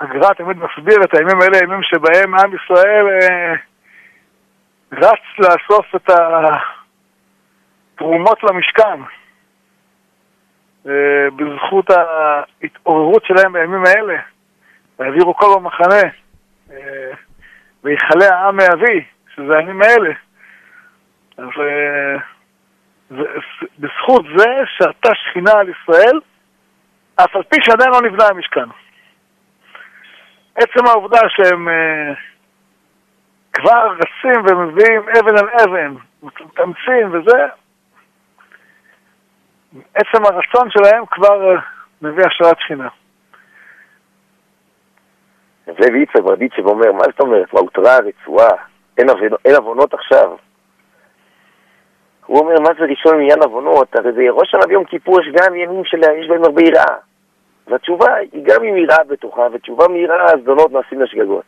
[0.00, 3.54] הגר"א תמיד מסביר את הימים האלה, ימים שבהם עם ישראל אה,
[4.92, 6.10] רץ לאסוף את
[7.94, 9.00] התרומות למשכן.
[10.86, 14.18] אה, בזכות ההתעוררות שלהם בימים האלה,
[14.98, 16.10] והעבירו כל במחנה,
[16.70, 17.12] אה,
[17.84, 20.14] ויכלה העם מאבי, שזה הימים האלה.
[21.38, 22.16] אז אה,
[23.78, 26.20] בזכות זה שרתה שכינה על ישראל,
[27.16, 28.68] אף על פי שעדיין לא נבנה המשכן.
[30.54, 31.68] עצם העובדה שהם
[33.52, 37.46] כבר רצים ומביאים אבן על אבן, מתאמצים וזה,
[39.94, 41.60] עצם הרצון שלהם כבר אה,
[42.02, 42.88] מביא השראת שכינה.
[45.66, 47.52] זאב יצחק ברדיצ'ב אומר, מה זאת אומרת?
[47.54, 48.56] מה הותרה הרצועה?
[48.98, 50.36] אין עוונות- עכשיו.
[52.26, 53.96] הוא אומר, מה זה ראשון מעניין עוונות?
[53.96, 56.96] הרי זה ראש שנה ביום כיפור יש גם ימים שיש בהם הרבה יראה.
[57.66, 61.44] והתשובה היא גם עם יראה בתוכה, ותשובה מיראה, הזדונות נעשים לשגגות.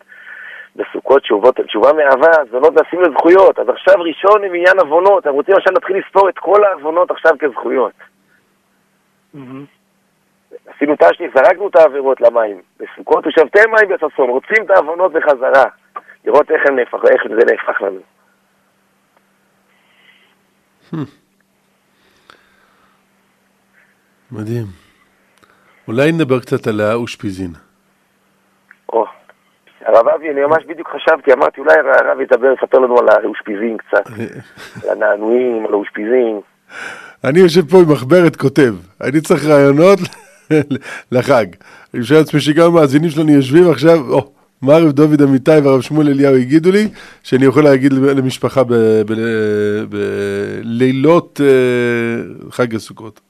[0.77, 3.59] בסוכות תשובות, תשובה מאהבה, הזדונות נעשים לזכויות.
[3.59, 7.33] אז עכשיו ראשון עם עניין עוונות, הם רוצים עכשיו להתחיל לספור את כל העוונות עכשיו
[7.39, 7.93] כזכויות.
[10.67, 12.63] עשינו תשליך, זרקנו את העבירות למים.
[12.81, 15.65] בסוכות ושבתם מים בששון, רוצים את העוונות בחזרה.
[16.25, 18.01] לראות איך, נהפך, איך זה נהפך לנו.
[24.33, 24.65] מדהים.
[25.89, 27.51] אולי נדבר קצת על האושפיזין.
[28.93, 29.07] או,
[29.81, 34.07] הרב אבי, אני ממש בדיוק חשבתי, אמרתי, אולי הרב ידבר, יספר לנו על האושפיזין קצת,
[34.83, 36.41] על הנענועים, על האושפיזין.
[37.27, 39.99] אני יושב פה עם מחברת כותב, אני צריך רעיונות
[41.13, 41.47] לחג.
[41.95, 46.09] אני חושב לעצמי שגם המאזינים שלנו יושבים עכשיו, או, מה הרב דוד אמיתי והרב שמואל
[46.09, 46.89] אליהו הגידו לי,
[47.23, 48.61] שאני יכול להגיד למשפחה
[49.89, 52.17] בלילות אה,
[52.51, 53.21] חג הסוכות.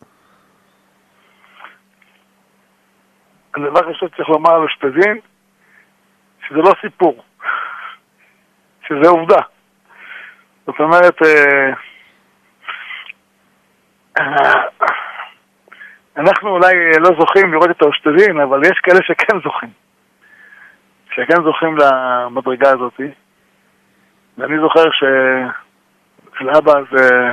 [3.54, 5.18] הדבר ראשון שצריך לומר על אושפזין,
[6.48, 7.22] שזה לא סיפור,
[8.88, 9.42] שזה עובדה.
[10.66, 11.72] זאת אומרת, אה,
[16.16, 19.68] אנחנו אולי לא זוכים לראות את האושפזין, אבל יש כאלה שכן זוכים.
[21.10, 23.00] שכן זוכים למדרגה הזאת.
[24.38, 27.30] ואני זוכר שאצל אבא זה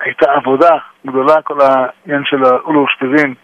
[0.00, 3.34] הייתה עבודה גדולה, כל העניין של האולו-אושפזין.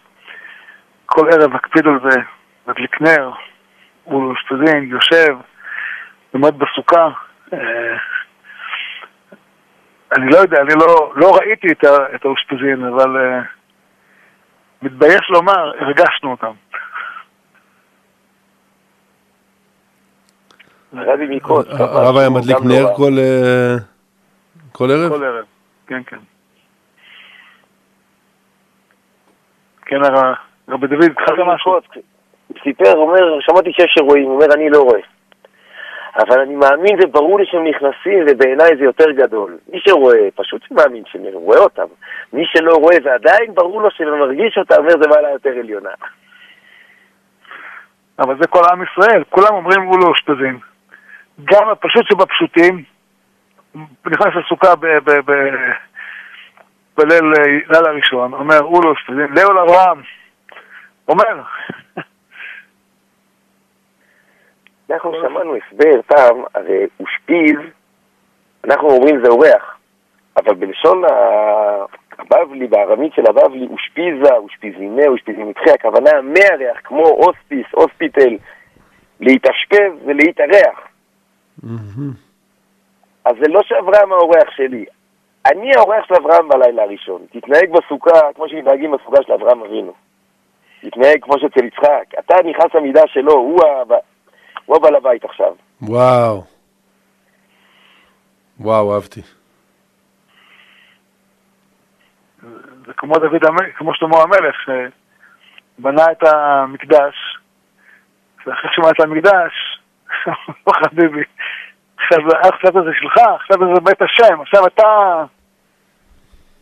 [1.07, 2.21] כל ערב מקפיד על זה,
[2.67, 3.31] מדליק נר,
[4.05, 5.37] הוא אושפזין, יושב,
[6.33, 7.09] עומד בסוכה.
[10.13, 13.45] אה, אני לא יודע, אני לא, לא ראיתי את, את האושפזין, אבל uh,
[14.83, 16.53] מתבייש לומר, הרגשנו אותם.
[20.93, 21.67] רבי מיקות.
[21.71, 23.77] הרב היה מדליק נר כל אה,
[24.73, 25.13] כל ערב?
[25.13, 25.45] כל ערב,
[25.87, 26.19] כן, כן.
[29.87, 30.35] כן, הר-
[30.69, 31.73] רבי דוד, התחלת משהו?
[31.73, 35.01] הוא סיפר, אומר, שמעתי שיש אירועים, הוא אומר, אני לא רואה.
[36.19, 39.59] אבל אני מאמין וברור לי שהם נכנסים, ובעיניי זה יותר גדול.
[39.69, 41.87] מי שרואה, פשוט מאמין שאני רואה אותם.
[42.33, 45.91] מי שלא רואה ועדיין ברור לו שמרגיש אותם, אומר, זה מעלה יותר עליונה.
[48.19, 50.59] אבל זה כל עם ישראל, כולם אומרים הוא לא אושפזין.
[51.45, 52.83] גם הפשוט שבפשוטים,
[54.07, 54.75] נכנס לסוכה
[56.97, 57.33] בליל
[57.69, 60.03] לילה הראשון, אומר הוא לא אושפזין, ליאול אברהם,
[61.09, 61.43] אומר,
[64.91, 67.59] אנחנו שמענו הסבר פעם, הרי אושפיז,
[68.65, 69.79] אנחנו אומרים זה אורח,
[70.37, 71.03] אבל בלשון
[72.19, 78.37] הבבלי, בארמית של הבבלי, אושפיזה, אושפיזינה, אושפיזינתכי, הכוונה מארח, כמו הוספיס, הוספיטל,
[79.21, 80.89] להתאשפז ולהתארח.
[83.25, 84.85] אז זה לא שאברהם האורח שלי.
[85.47, 87.23] אני האורח של אברהם בלילה הראשון.
[87.33, 89.93] תתנהג בסוכה כמו שמתנהגים בסוכה של אברהם אבינו.
[90.81, 92.05] תתנהג כמו שאצל יצחק.
[92.19, 93.83] אתה נכנס למידה שלו, הוא, ה...
[94.69, 95.53] הוא הבעל הבית עכשיו.
[95.83, 96.45] וואו.
[98.61, 99.21] וואו, אהבתי.
[102.87, 107.39] זה כמו דוד המלך, כמו שלמה המלך, שבנה את המקדש,
[108.47, 109.81] ואחרי שבנה את המקדש,
[110.67, 111.23] לא חביבי,
[111.97, 115.25] עכשיו עכשיו זה שלך, עכשיו זה בית השם, עכשיו אתה...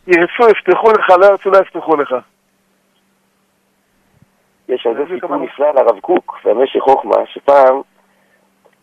[0.07, 2.15] ירצו, יפתחו לך, לא ירצו, לא יפתחו לך.
[4.69, 5.35] יש על זה סיפור.
[5.35, 7.81] נפלא על הרב קוק והמשך חוכמה, שפעם,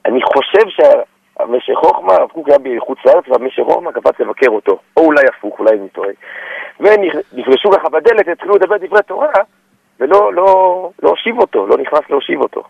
[0.07, 4.79] אני חושב שהמשך חוכמה, הרב קוק היה בחוץ לארץ והמשך חוכמה קפץ לבקר אותו.
[4.97, 6.11] או אולי הפוך, אולי אני טועה.
[6.81, 9.33] ונפגשו ככה בדלת, התחילו לדבר דברי תורה,
[10.01, 12.63] ולא לא, לא הושיב אותו, לא נכנס להושיב אותו.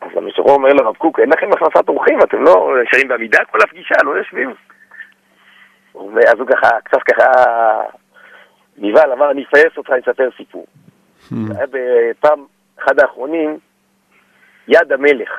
[0.00, 3.58] אז המשך חוכמה אומר לרב קוק, אין לכם הכנסת אורחים, אתם לא נשארים בעמידה כל
[3.62, 4.54] הפגישה, לא יושבים.
[5.92, 7.30] הוא אומר, אז הוא ככה, קצת ככה
[8.78, 10.66] נבהל, אמר, אני אפייס אותך, אני אספר סיפור.
[11.30, 12.44] היה בפעם,
[12.78, 13.58] אחד האחרונים,
[14.68, 15.30] יד המלך.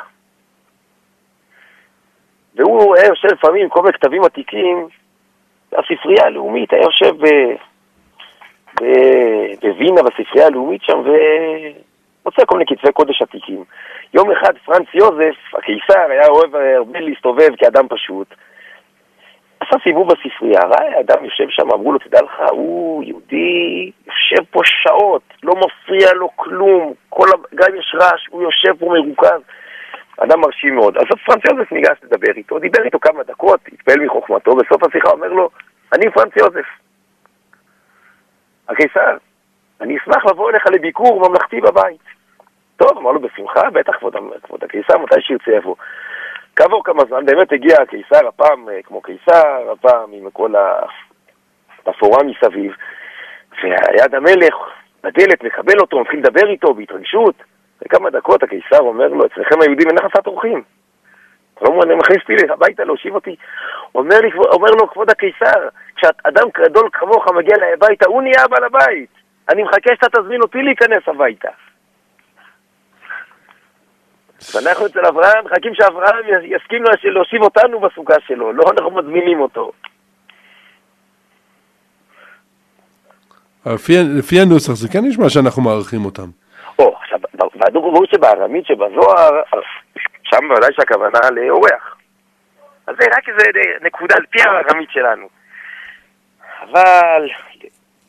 [2.57, 4.87] והוא היה יושב לפעמים כל מיני כתבים עתיקים,
[5.71, 7.15] הספרייה הלאומית, היה יושב.
[9.61, 11.03] בווינה, בספרייה הלאומית שם,
[12.25, 13.63] מוצא כל מיני כתבי קודש עתיקים.
[14.13, 18.27] יום אחד פרנץ יוזף, הקיסר, היה אוהב הרבה להסתובב כאדם פשוט.
[19.59, 24.59] עשה סיבוב בספרייה, ראה אדם יושב שם, אמרו לו, תדע לך, הוא יהודי, יושב פה
[24.63, 29.41] שעות, לא מפריע לו כלום, כל, גם יש רעש, הוא יושב פה מרוכז.
[30.17, 30.97] אדם מרשים מאוד.
[30.97, 35.27] אז פרנץ יוזף ניגש לדבר איתו, דיבר איתו כמה דקות, התפעל מחוכמתו, בסוף השיחה אומר
[35.27, 35.49] לו,
[35.93, 36.65] אני פרנץ יוזף.
[38.69, 39.17] הקיסר,
[39.81, 42.01] אני אשמח לבוא אליך לביקור ממלכתי בבית.
[42.77, 45.75] טוב, אמר לו בשמחה, בטח כבוד, כבוד הקיסר, מתי שירצה יבוא.
[46.55, 50.53] כעבור כמה זמן באמת הגיע הקיסר, הפעם אה, כמו קיסר, הפעם עם כל
[51.85, 52.75] התפאורה מסביב,
[53.63, 54.55] והיד המלך
[55.03, 57.35] בדלת מקבל אותו, מתחיל לדבר איתו בהתרגשות.
[57.81, 60.63] וכמה דקות הקיסר אומר לו, אצלכם היהודים אין הכנסת אורחים.
[61.61, 63.35] לא אני מכניס אותי הביתה להושיב אותי.
[63.95, 68.63] אומר, לי, אומר לו, כבוד הקיסר, כשאדם גדול כמוך מגיע אליי הביתה, הוא נהיה בעל
[68.63, 69.09] הבית.
[69.49, 71.49] אני מחכה שאתה תזמין אותי להיכנס הביתה.
[74.53, 79.71] ואנחנו אצל אברהם מחכים שאברהם יסכים להושיב אותנו בסוכה שלו, לא אנחנו מזמינים אותו.
[83.65, 86.29] לפי, לפי הנוסח זה כן נשמע שאנחנו מעריכים אותם.
[86.79, 87.16] או, עכשיו,
[87.55, 89.41] והדוגמאות שבארמית שבזוהר,
[90.23, 91.97] שם בוודאי שהכוונה לאורח.
[92.87, 93.43] אז זה רק איזה
[93.81, 95.27] נקודה על פי הארמית שלנו.
[96.61, 97.29] אבל,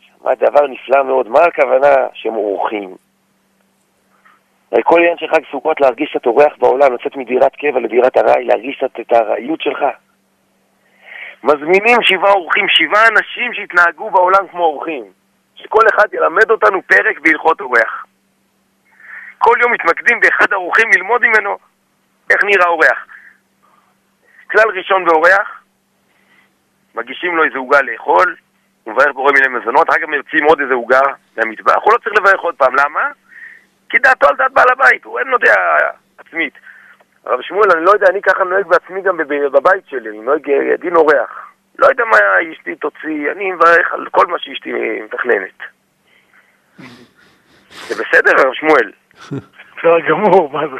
[0.01, 2.97] שמע דבר נפלא מאוד, מה הכוונה שהם אורחים?
[4.73, 8.45] הרי כל עניין של חג סוכות להרגיש שאתה אורח בעולם, לצאת מדירת קבע לדירת ארעי,
[8.45, 9.85] להרגיש את הארעיות שלך.
[11.43, 15.05] מזמינים שבעה אורחים, שבעה אנשים שהתנהגו בעולם כמו אורחים.
[15.55, 18.07] שכל אחד ילמד אותנו פרק בהלכות אורח.
[19.39, 21.59] כל יום מתמקדים באחד האורחים ללמוד ממנו
[22.31, 23.07] איך נראה אורח.
[24.51, 25.63] כלל ראשון באורח,
[26.95, 28.37] מגישים לו איזה עוגה לאכול,
[28.85, 31.01] הוא מברך בורא מיני מזונות, אחר כך מרצים עוד איזה עוגה
[31.37, 33.11] מהמטבח, הוא לא צריך לברך עוד פעם, למה?
[33.89, 35.79] כי דעתו על דעת בעל הבית, הוא אין לו דעה
[36.19, 36.55] עצמית.
[37.25, 39.17] הרב שמואל, אני לא יודע, אני ככה נוהג בעצמי גם
[39.53, 41.49] בבית שלי, אני נוהג אה, דין אורח.
[41.79, 42.17] לא יודע מה
[42.53, 44.73] אשתי תוציא, אני מברך על כל מה שאשתי
[45.05, 45.59] מתכננת.
[47.87, 48.93] זה בסדר, הרב שמואל?
[49.79, 50.77] בסדר גמור, מה זה?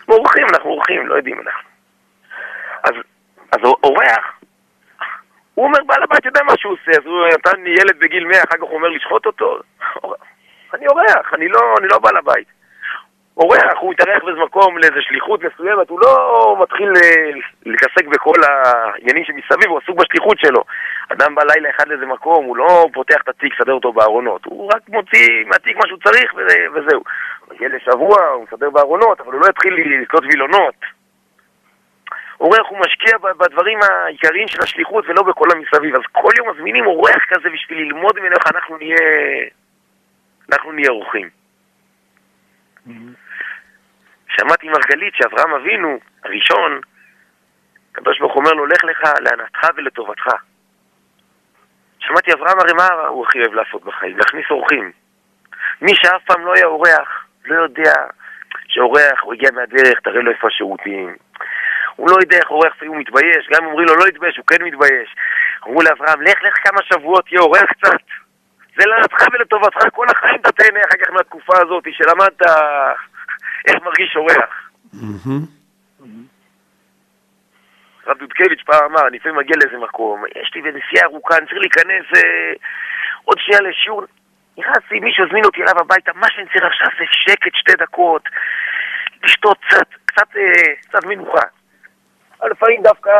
[0.00, 1.68] אנחנו אורחים, אנחנו אורחים, לא יודעים אנחנו.
[3.52, 4.40] אז, אורח,
[5.54, 8.38] הוא אומר, בעל הבית יודע מה שהוא עושה, אז הוא נתן לי ילד בגיל 100,
[8.38, 9.60] אחר כך הוא אומר לשחוט אותו.
[10.74, 12.48] אני אורח, אני לא, אני לא בעל הבית.
[13.36, 17.30] אורח, הוא התארח באיזה מקום לאיזה שליחות מסוימת, הוא לא מתחיל אה,
[17.66, 20.64] להתעסק בכל העניינים שמסביב, הוא עסוק בשליחות שלו.
[21.12, 24.70] אדם בא לילה אחד לאיזה מקום, הוא לא פותח את התיק, סדר אותו בארונות, הוא
[24.74, 26.34] רק מוציא מהתיק מה שהוא צריך
[26.74, 27.02] וזהו.
[27.50, 30.74] מגיע לשבוע, הוא מסדר בארונות, אבל הוא לא יתחיל לקלוט וילונות.
[32.40, 35.94] אורח הוא משקיע בדברים העיקריים של השליחות ולא בכל המסביב.
[35.94, 38.96] אז כל יום מזמינים אורח כזה בשביל ללמוד ממנו איך אנחנו נהיה,
[40.52, 41.28] אנחנו נהיה אורחים.
[42.86, 43.21] Mm-hmm.
[44.36, 46.80] שמעתי מרגלית שאברהם אבינו, הראשון,
[47.92, 50.26] הקדוש ברוך אומר לו, לך לך להנאתך ולטובתך.
[51.98, 54.18] שמעתי אברהם הרי מה הוא הכי אוהב לעשות בחיים?
[54.18, 54.92] להכניס אורחים.
[55.80, 57.92] מי שאף פעם לא היה אורח, לא יודע
[58.68, 61.16] שאורח, הוא הגיע מהדרך, תראה לו איפה השירותים.
[61.96, 64.64] הוא לא יודע איך אורח הוא מתבייש, גם אם אומרים לו לא להתבייש, הוא כן
[64.64, 65.14] מתבייש.
[65.66, 68.02] אמרו לאברהם, לך לך כמה שבועות, תהיה אורח קצת.
[68.76, 72.42] זה לנתך ולטובתך, כל החיים אתה תהנה אחר כך מהתקופה הזאת שלמדת
[73.66, 74.70] איך מרגיש אורח.
[78.06, 81.58] הרב דודקביץ' פעם אמר, אני לפעמים מגיע לאיזה מקום, יש לי נסיעה ארוכה, אני צריך
[81.58, 82.52] להיכנס אה,
[83.24, 84.02] עוד שנייה לשיעור.
[84.58, 88.22] נכנסתי, מישהו הזמין אותי אליו הביתה, מה שאני צריך עכשיו זה שקט שתי דקות,
[89.22, 91.46] לשתות קצת, קצת, אה, קצת מנוחה.
[92.40, 93.10] אבל לפעמים דווקא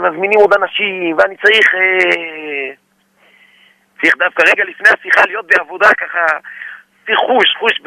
[0.00, 1.74] מזמינים עוד אנשים, ואני צריך...
[1.74, 2.70] אה,
[4.02, 6.26] צריך דווקא רגע לפני השיחה להיות בעבודה ככה,
[7.06, 7.80] צריך חוש, חוש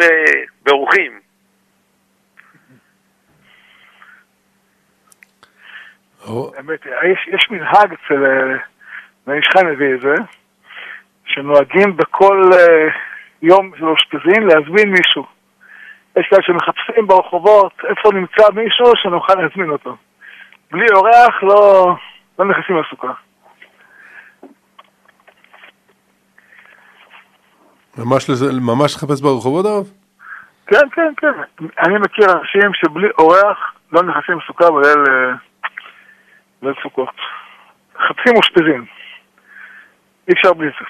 [0.64, 1.20] באורחים.
[6.26, 8.24] האמת, יש, יש מנהג אצל,
[9.28, 10.16] בן איש חי מביא את זה,
[11.26, 12.92] שנוהגים בכל uh,
[13.42, 15.26] יום של אושפזין להזמין מישהו.
[16.18, 19.96] יש כאלה שמחפשים ברחובות איפה נמצא מישהו שנוכל להזמין אותו.
[20.72, 21.96] בלי אורח לא,
[22.40, 23.12] לא נכנסים לסוכה.
[27.98, 29.86] ממש, לזה, ממש לחפש ברחובות הרב?
[30.68, 31.66] כן, כן, כן.
[31.80, 35.36] אני מכיר אנשים שבלי אורח לא נכנסים לסוכה בליל...
[36.66, 37.16] ליל סוכות.
[37.98, 38.84] חפשים אושפזין.
[40.28, 40.86] אי אפשר בלי זה.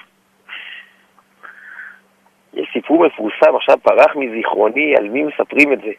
[2.60, 5.92] יש סיפור מפורסם, עכשיו פרח מזיכרוני, על מי מספרים את זה.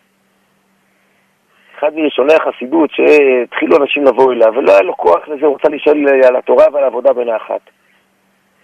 [1.79, 6.07] אחד מראשוני החסידות שהתחילו אנשים לבוא אליו, ולא היה לו כוח לזה, הוא רצה לשאול
[6.27, 7.61] על התורה ועל העבודה בנחת.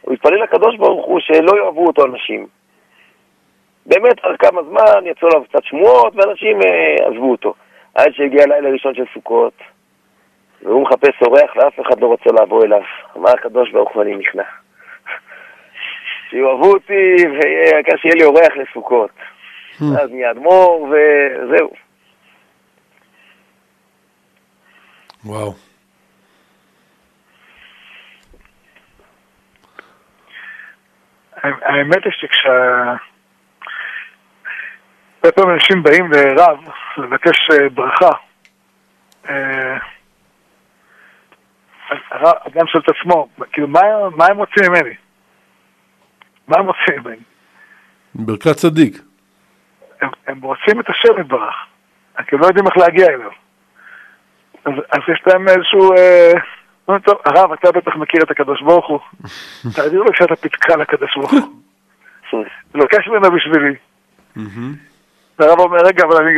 [0.02, 2.48] הוא התפלל לקדוש ברוך הוא שלא יאהבו אותו אנשים.
[3.86, 7.54] באמת, אחר כמה זמן יצאו עליו קצת שמועות, ואנשים אה, עזבו אותו.
[7.96, 9.54] עד שהגיע הלילה הראשון של סוכות,
[10.64, 12.82] והוא מחפש אורח ואף אחד לא רוצה לבוא אליו.
[13.18, 14.44] אמר הקדוש ברוך הוא, אני נכנע.
[16.30, 19.10] שיאהבו אותי, והעיקר שיהיה לי אורח לסוכות.
[20.02, 21.72] אז נהיה אדמו"ר, וזהו.
[25.26, 25.54] וואו.
[31.44, 32.84] האמת היא שכשה...
[35.24, 36.58] הרבה פעמים אנשים באים לרב
[36.98, 38.12] לבקש אה, ברכה.
[42.48, 43.82] אדם שואל את עצמו, כאילו, מה,
[44.16, 44.96] מה הם רוצים ממני?
[46.48, 47.16] מה הם רוצים ממני?
[48.16, 49.02] ברכת צדיק.
[50.02, 51.56] הם, הם רוצים את השם יתברך,
[52.20, 53.32] רק הם לא יודעים איך להגיע אליו.
[54.66, 55.94] אז, אז יש להם איזשהו...
[55.94, 56.34] אה,
[56.88, 59.00] אומרים, טוב, הרב, אתה בטח מכיר את הקדוש ברוך הוא.
[59.76, 61.40] תעביר לו קצת הפתקה לקדוש ברוך הוא.
[62.76, 63.76] לוקח ממנו בשבילי.
[65.40, 66.34] והרב אומר, רגע, אבל אני...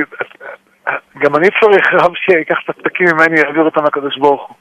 [1.18, 4.56] גם אני צריך רב שיקח את הפתקים ממני, יעביר אותם לקדוש ברוך הוא.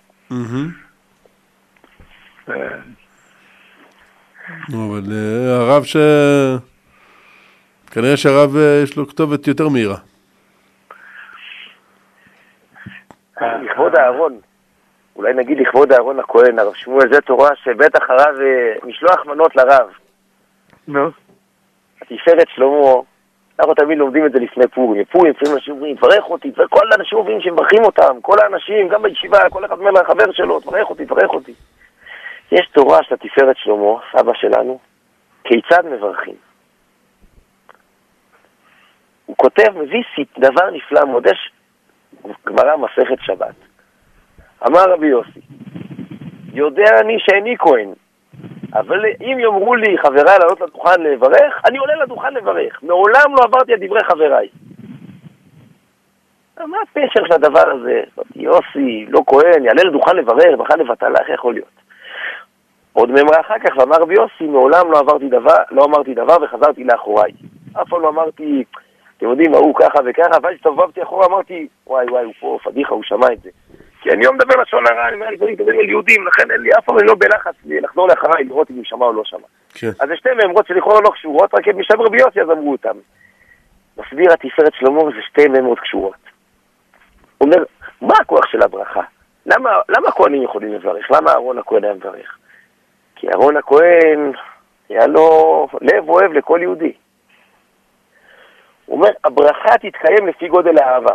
[4.69, 5.97] אבל אה, הרב ש...
[7.91, 9.97] כנראה שהרב אה, יש לו כתובת יותר מהירה.
[13.41, 14.41] לכבוד אהרון,
[15.17, 19.89] אולי נגיד לכבוד אהרון הכהן, הרב שמואל, זה תורה שבטח הרב, אה, משלוח מנות לרב.
[20.89, 21.11] נו,
[22.03, 22.95] התפארת שלמה,
[23.59, 25.03] אנחנו תמיד לומדים את זה לפני פורים.
[25.03, 29.51] בפורים לפעמים אנשים אומרים, תברך אותי, וכל האנשים מבינים שמברכים אותם, כל האנשים, גם בישיבה,
[29.51, 31.55] כל אחד אומר לחבר שלו, תברך אותי, תברך אותי.
[32.55, 34.79] יש תורה של התפארת שלמה, סבא שלנו,
[35.45, 36.35] כיצד מברכים.
[39.27, 40.03] הוא כותב, מביא
[40.39, 41.51] דבר נפלא, מודש,
[42.47, 43.55] גמרא מסכת שבת.
[44.69, 45.41] אמר רבי יוסי,
[46.53, 47.89] יודע אני שאיני כהן,
[48.75, 52.83] אבל אם יאמרו לי חבריי לעלות לדוכן לברך, אני עולה לדוכן לברך.
[52.83, 54.49] מעולם לא עברתי על דברי חבריי.
[56.59, 58.01] מה הפשר של הדבר הזה?
[58.37, 61.84] יוסי, לא כהן, יעלה לדוכן לברך, ברכה לבטלה, איך יכול להיות?
[62.95, 67.33] עוד מימרה אחר כך, ואמר רבי יוסי, מעולם לא דבר, לא אמרתי דבר וחזרתי לאחוריי.
[67.73, 68.65] אף פעם לא אמרתי,
[69.17, 73.03] אתם יודעים, ההוא ככה וככה, ואז הסתובבתי אחורה, אמרתי, וואי וואי, הוא פה, פדיחה, הוא
[73.05, 73.51] שמע את זה.
[74.01, 76.85] כי אני לא מדבר לשון הרע, אני אומר דברים על יהודים, לכן אין לי אף
[76.85, 79.47] פעם אני לא בלחץ לחזור לאחריי, לראות אם הוא שמע או לא שמע.
[79.75, 79.91] כן.
[80.01, 82.97] אז זה שתי מימרות שלכאורה לא קשורות, רק משם רבי יוסי אז אמרו אותם.
[83.99, 86.15] מסביר התפארת שלמה, זה שתי מימרות קשורות.
[87.39, 87.65] הוא אומר,
[88.01, 89.03] מה הכוח של הברכה?
[89.47, 91.11] למה, למה הכהנים יכולים לברך?
[91.11, 92.39] למה אהרון הכהן היה מברך?
[93.25, 94.33] כי אהרון הכהן,
[94.89, 96.93] היה לו לב אוהב לכל יהודי.
[98.87, 101.15] הוא אומר, הברכה תתקיים לפי גודל האהבה.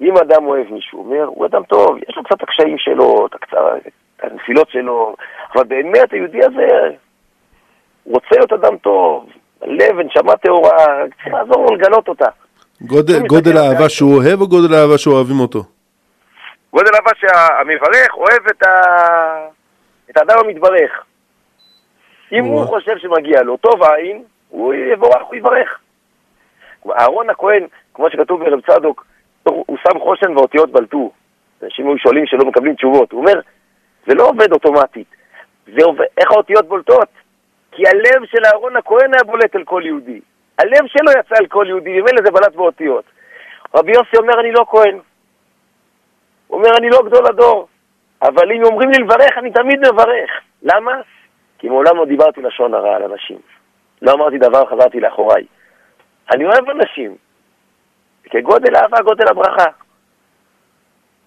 [0.00, 3.34] אם אדם אוהב מישהו, הוא אומר, הוא אדם טוב, יש לו קצת הקשיים שלו, את
[4.22, 5.16] הנפילות שלו,
[5.54, 6.96] אבל באמת היהודי הזה
[8.04, 9.28] הוא רוצה להיות אדם טוב,
[9.62, 12.28] לב ונשמה טהורה, צריך לעזור לו לגלות אותה.
[12.80, 13.88] גודל, הוא גודל האהבה.
[13.88, 15.62] שהוא אוהב או גודל האהבה שאוהבים אותו?
[16.72, 18.70] גודל אהבה שהמברך אוהב את, ה...
[20.10, 21.04] את האדם המתברך.
[22.32, 22.64] אם הוא.
[22.64, 25.78] חושב שמגיע לו טוב העין, הוא יבורך, הוא יברך.
[26.90, 29.06] אהרון הכהן, כמו שכתוב ברב צדוק,
[29.42, 31.10] הוא שם חושן ואותיות בלטו.
[31.62, 33.12] אנשים היו שואלים שלא מקבלים תשובות.
[33.12, 33.40] הוא אומר,
[34.06, 35.06] זה לא עובד אוטומטית.
[35.66, 37.08] זה עובד, איך האותיות בולטות?
[37.72, 40.20] כי הלב של אהרון הכהן היה בולט על כל יהודי.
[40.58, 43.04] הלב שלו יצא על כל יהודי, ממילא זה בלט באותיות.
[43.74, 44.98] רבי יוסי אומר, אני לא כהן.
[46.46, 47.68] הוא אומר, אני לא גדול הדור,
[48.22, 50.30] אבל אם אומרים לי לברך, אני תמיד מברך.
[50.62, 51.00] למה?
[51.58, 53.38] כי מעולם לא דיברתי לשון הרע על אנשים.
[54.02, 55.44] לא אמרתי דבר, חזרתי לאחוריי.
[56.32, 57.16] אני אוהב אנשים.
[58.24, 59.70] כגודל אהבה, גודל הברכה.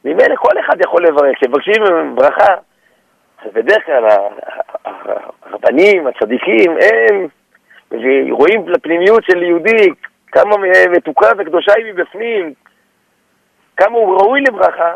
[0.05, 1.35] ממילא כל אחד יכול לברך.
[1.35, 1.83] כשמבקשים
[2.15, 2.53] ברכה,
[3.45, 4.05] אז בדרך כלל
[5.45, 7.27] הרבנים, הצדיקים, הם
[8.31, 9.89] רואים לפנימיות של יהודי,
[10.31, 10.55] כמה
[10.91, 12.53] מתוקה וקדושה היא מבפנים,
[13.77, 14.93] כמה הוא ראוי לברכה,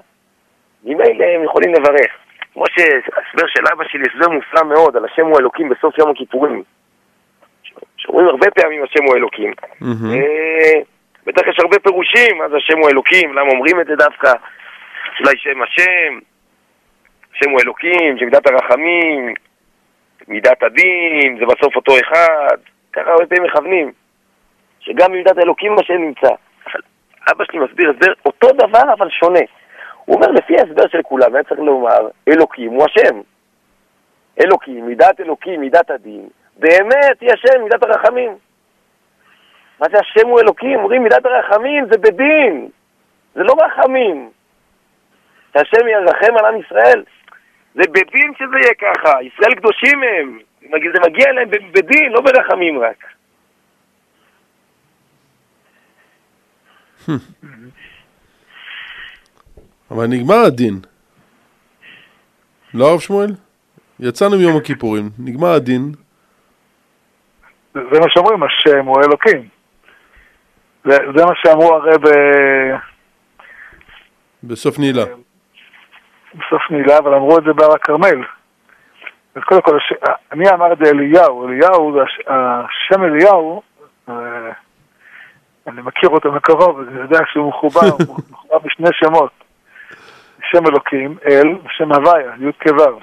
[0.83, 2.11] ממילא הם יכולים לברך.
[2.53, 6.63] כמו שההסבר של אבא שלי, הסבר מופלא מאוד על השם הוא אלוקים בסוף יום הכיפורים.
[7.97, 9.53] שאומרים הרבה פעמים השם הוא אלוקים.
[9.83, 10.81] אה,
[11.25, 14.33] בטח יש הרבה פירושים, זה השם הוא אלוקים, למה אומרים את זה דווקא?
[15.19, 16.19] אולי שם השם,
[17.35, 19.33] השם הוא אלוקים, שמידת הרחמים,
[20.27, 22.57] מידת הדין, זה בסוף אותו אחד,
[22.93, 23.91] ככה הרבה פעמים מכוונים,
[24.79, 26.33] שגם במידת האלוקים השם נמצא.
[26.67, 26.81] אבל
[27.31, 29.39] אבא שלי מסביר הסבר אותו דבר אבל שונה.
[30.05, 33.21] הוא אומר, לפי ההסבר של כולם, היה צריך לומר, אלוקים הוא השם.
[34.41, 38.37] אלוקים, מידת אלוקים, מידת הדין, באמת היא השם, מידת הרחמים.
[39.79, 40.79] מה זה השם הוא אלוקים?
[40.79, 42.69] אומרים מידת הרחמים זה בדין,
[43.35, 44.29] זה לא רחמים.
[45.53, 47.03] שהשם ירחם על עם ישראל,
[47.75, 53.03] זה בדין שזה יהיה ככה, ישראל קדושים הם, זה מגיע ב- בדין, לא ברחמים רק.
[59.93, 60.79] אבל נגמר הדין.
[62.73, 63.31] לא הרב שמואל?
[63.99, 65.91] יצאנו מיום הכיפורים, נגמר הדין,
[67.73, 69.47] זה מה שאומרים, השם הוא אלוקים.
[70.85, 72.07] זה, זה מה שאמרו הרי ב...
[74.43, 75.03] בסוף נעילה.
[76.33, 78.23] בסוף נעילה, אבל אמרו את זה בהר הכרמל.
[79.35, 79.93] אז קודם כל, הש...
[80.31, 82.19] אני אמר את זה אליהו, אליהו, הש...
[82.27, 83.61] השם אליהו,
[84.09, 84.15] אה,
[85.67, 89.31] אני מכיר אותו מקרוב, אני יודע שהוא מחובר, הוא מחובר בשני שמות.
[90.53, 92.99] שם אלוקים, אל, ושם הוויה, י' כו',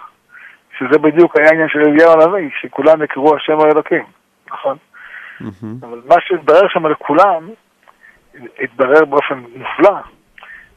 [0.79, 4.05] שזה בדיוק היה העניין של אליהו הנביא, שכולם יקראו השם האלוקים,
[4.51, 4.77] נכון?
[5.41, 5.77] מהמם.
[5.83, 7.49] אבל מה שהתברר שם לכולם,
[8.61, 9.97] התברר באופן מופלא,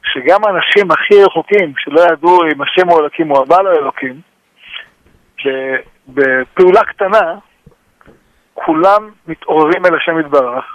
[0.03, 4.21] שגם האנשים הכי רחוקים, שלא ידעו אם השם הוא אלוקים או הבעל הוא אלוקים,
[5.45, 5.75] ב-
[6.07, 7.35] בפעולה קטנה,
[8.53, 10.65] כולם מתעוררים אל השם יתברך,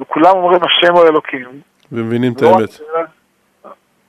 [0.00, 1.60] וכולם אומרים השם הוא אלוקים.
[1.92, 2.80] ומבינים את האמת.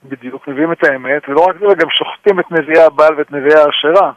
[0.04, 4.12] בדיוק, מביאים את האמת, ולא רק זה, גם שוחטים את נביאי הבעל ואת נביאי האשרה.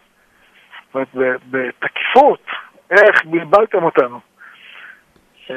[0.94, 2.46] זאת אומרת, בתקיפות,
[2.90, 4.20] איך בלבלתם אותנו.
[5.50, 5.56] אה,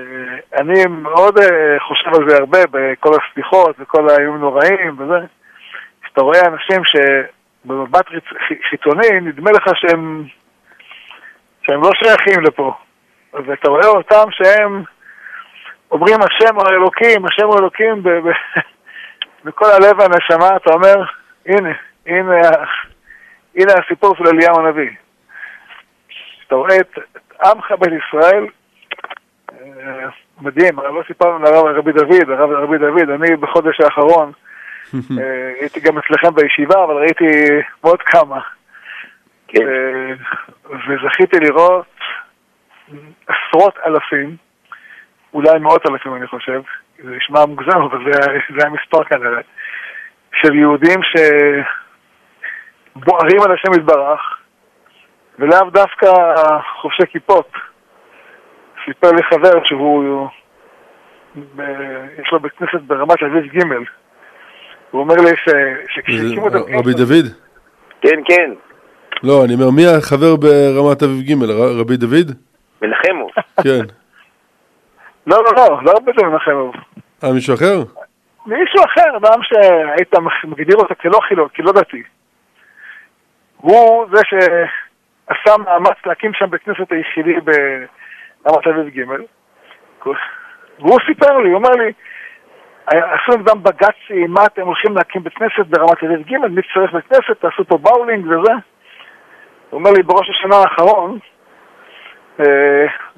[0.59, 5.25] אני מאוד אה, חושב על זה הרבה בכל הסליחות וכל האיומים נוראים וזה.
[6.03, 8.05] כשאתה רואה אנשים שבמבט
[8.69, 10.23] חיצוני נדמה לך שהם,
[11.61, 12.73] שהם לא שייכים לפה.
[13.33, 14.83] ואתה רואה אותם שהם
[15.91, 18.19] אומרים השם האלוקים, השם האלוקים ב-
[19.43, 21.03] בכל הלב והנשמה, אתה אומר,
[21.45, 21.69] הנה,
[22.05, 22.35] הנה,
[23.55, 24.89] הנה הסיפור של אליהו הנביא.
[26.07, 26.99] כשאתה רואה את
[27.37, 28.45] את עמך בית ישראל,
[29.51, 30.09] אה,
[30.41, 34.31] מדהים, לא סיפרנו לרב רבי דוד, הרב רבי דוד, אני בחודש האחרון
[35.19, 37.25] אה, הייתי גם אצלכם בישיבה, אבל ראיתי
[37.81, 38.39] עוד כמה.
[39.47, 39.65] כן.
[40.65, 41.85] וזכיתי לראות
[43.27, 44.35] עשרות אלפים,
[45.33, 46.61] אולי מאות אלפים אני חושב,
[47.03, 48.11] זה נשמע מוגזם, אבל זה,
[48.59, 49.41] זה המספר כנראה,
[50.41, 50.99] של יהודים
[52.95, 54.21] שבוערים על השם יתברך,
[55.39, 56.07] ולאו דווקא
[56.81, 57.51] חובשי כיפות.
[58.85, 60.27] סיפר לי חבר שהוא,
[61.55, 61.61] ב,
[62.21, 63.63] יש לו בית כנסת ברמת אביב ג'
[64.91, 65.49] הוא אומר לי ש,
[65.89, 67.25] שכשהקימו את הבית רבי דוד?
[68.01, 68.51] כן, כן,
[69.23, 71.43] לא, אני אומר, מי החבר ברמת אביב ג'?
[71.79, 72.31] רבי דוד?
[72.81, 73.27] מנחמו.
[73.63, 73.85] כן.
[75.27, 76.79] לא, לא, לא, לא הרבה זה מנחם.
[77.23, 77.77] אה, מישהו אחר?
[78.45, 80.13] מישהו אחר, אדם שהיית
[80.43, 82.03] מגדיר אותו כלא חילוק, כלא דתי.
[83.57, 87.33] הוא זה שעשה מאמץ להקים שם בית כנסת היחידי
[88.43, 89.03] ברמת אביב ג'
[90.79, 91.91] והוא סיפר לי, הוא אומר לי,
[92.87, 97.05] עשו נגדם בג"צי, מה אתם הולכים להקים בית כנסת ברמת אביב ג', מי צריך בית
[97.07, 98.51] כנסת, תעשו פה באולינג וזה.
[99.69, 101.19] הוא אומר לי, בראש השנה האחרון,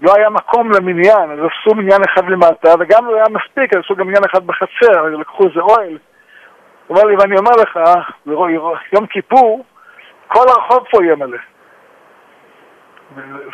[0.01, 3.95] לא היה מקום למניין, אז עשו מניין אחד למטה, וגם לא היה מספיק, אז עשו
[3.95, 5.97] גם מניין אחד בחצר, אז לקחו איזה אוהל.
[6.88, 7.80] הוא אומר לי, ואני אומר לך,
[8.93, 9.65] יום כיפור,
[10.28, 11.38] כל הרחוב פה יהיה מלא.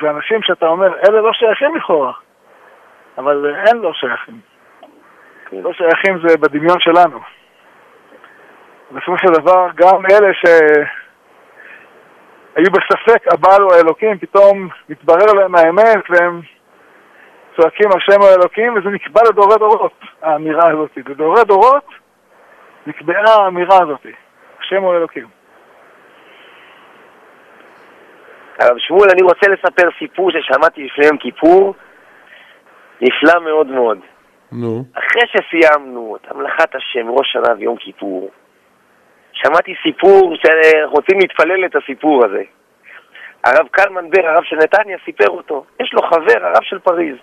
[0.02, 2.14] ואנשים שאתה אומר, אלה לא שייכים לכאורה,
[3.18, 4.40] אבל אה, אין לא שייכים.
[5.50, 5.58] כן.
[5.58, 7.20] לא שייכים זה בדמיון שלנו.
[8.92, 10.34] בסופו של דבר, גם אלה
[12.56, 16.42] שהיו בספק, הבעל הוא האלוקים, פתאום מתברר להם האמת, והם
[17.56, 20.98] צועקים השם הוא האלוקים, וזה נקבע לדורי דורות, האמירה הזאת.
[20.98, 21.86] לדורי דורות
[22.88, 24.06] נקבעה האמירה הזאת,
[24.60, 25.28] השם הוא האלוקים.
[28.60, 31.76] הרב שמואל, אני רוצה לספר סיפור ששמעתי לפני יום כיפור,
[33.02, 34.00] נפלא מאוד מאוד.
[34.52, 34.84] נו.
[34.94, 38.30] אחרי שסיימנו את המלאכת השם, ראש שנה ויום כיפור,
[39.46, 42.44] שמעתי סיפור שרוצים להתפלל את הסיפור הזה.
[43.44, 45.66] הרב קלמן בר, הרב של נתניה, סיפר אותו.
[45.80, 47.16] יש לו חבר, הרב של פריז.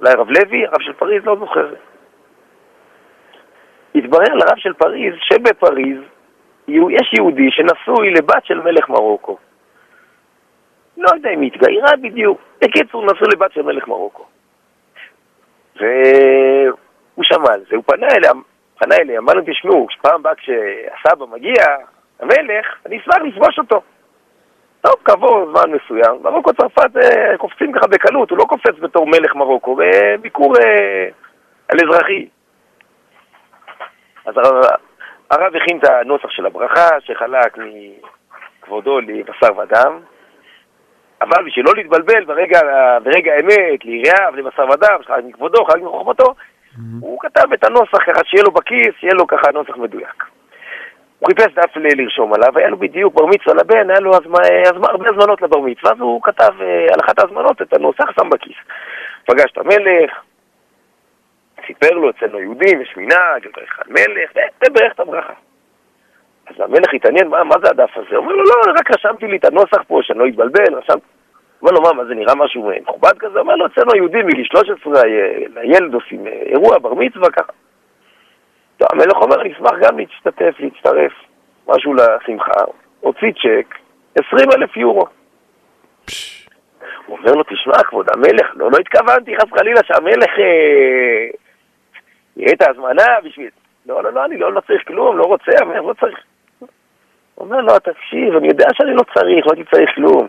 [0.00, 1.74] אולי הרב לוי, הרב של פריז, לא זוכר.
[3.94, 5.98] התברר לרב של פריז שבפריז
[6.68, 9.38] יש יהודי שנשוי לבת של מלך מרוקו.
[10.96, 12.40] לא יודע אם היא התגיירה בדיוק.
[12.60, 14.24] בקיצור, נשוי לבת של מלך מרוקו.
[15.76, 18.30] והוא שמע על זה, הוא פנה אליה,
[18.80, 21.64] פנה אליה, אמר להם, תשמעו, פעם הבאה כשהסבא מגיע,
[22.20, 23.82] המלך, אני אשמח לפגוש אותו.
[24.80, 29.34] טוב, כעבור זמן מסוים, מרוקו צרפת אה, קופצים ככה בקלות, הוא לא קופץ בתור מלך
[29.34, 31.08] מרוקו, בביקור אה,
[31.68, 32.28] על אזרחי.
[34.26, 34.64] אז הרב,
[35.30, 39.98] הרב הכין את הנוסח של הברכה, שחלק מכבודו לבשר ודם,
[41.20, 42.60] אבל בשביל לא להתבלבל ברגע,
[43.02, 46.34] ברגע האמת, ליראיו, לבשר ודם, חלק מכבודו, חלק מחוכמתו,
[47.00, 50.24] הוא כתב את הנוסח ככה שיהיה לו בכיס, שיהיה לו ככה נוסח מדויק.
[51.18, 54.34] הוא חיפש דף לרשום עליו, היה לו בדיוק בר מצווה לבן, היה לו הזמ...
[54.66, 54.84] הזמ...
[54.84, 58.56] הרבה הזמנות לבר מצווה, אז הוא כתב אה, על אחת ההזמנות את הנוסח, שם בכיס.
[59.24, 60.10] פגש את המלך,
[61.66, 65.32] סיפר לו, אצלנו יהודים, יש מנהג, לברך על מלך, תברך את הברכה.
[66.46, 68.16] אז המלך התעניין, מה, מה זה הדף הזה?
[68.16, 71.06] הוא אומר לו, לא, רק רשמתי לי את הנוסח פה, שאני לא אתבלבל, רשמתי.
[71.62, 73.38] אומר לו, מה, מה זה נראה משהו מכובד כזה?
[73.38, 75.02] אומר לו, אצלנו היהודים מגיל 13,
[75.54, 77.52] לילד עושים אה, אירוע, בר מצווה, ככה.
[78.76, 81.12] טוב, המלך אומר, אני אשמח גם להשתתף, להצטרף,
[81.68, 82.60] משהו לשמחה.
[83.00, 83.74] הוציא צ'ק,
[84.14, 85.06] 20 אלף יורו.
[87.06, 91.26] הוא אומר לו, תשמע, כבוד המלך, לא, לא התכוונתי חס וחלילה שהמלך אה,
[92.36, 93.50] יהיה את ההזמנה בשביל...
[93.86, 96.18] לא, לא, לא, אני לא, לא צריך כלום, לא רוצה, המלך לא צריך.
[97.34, 100.28] הוא אומר לו, תקשיב, אני יודע שאני לא צריך, לא הייתי צריך כלום.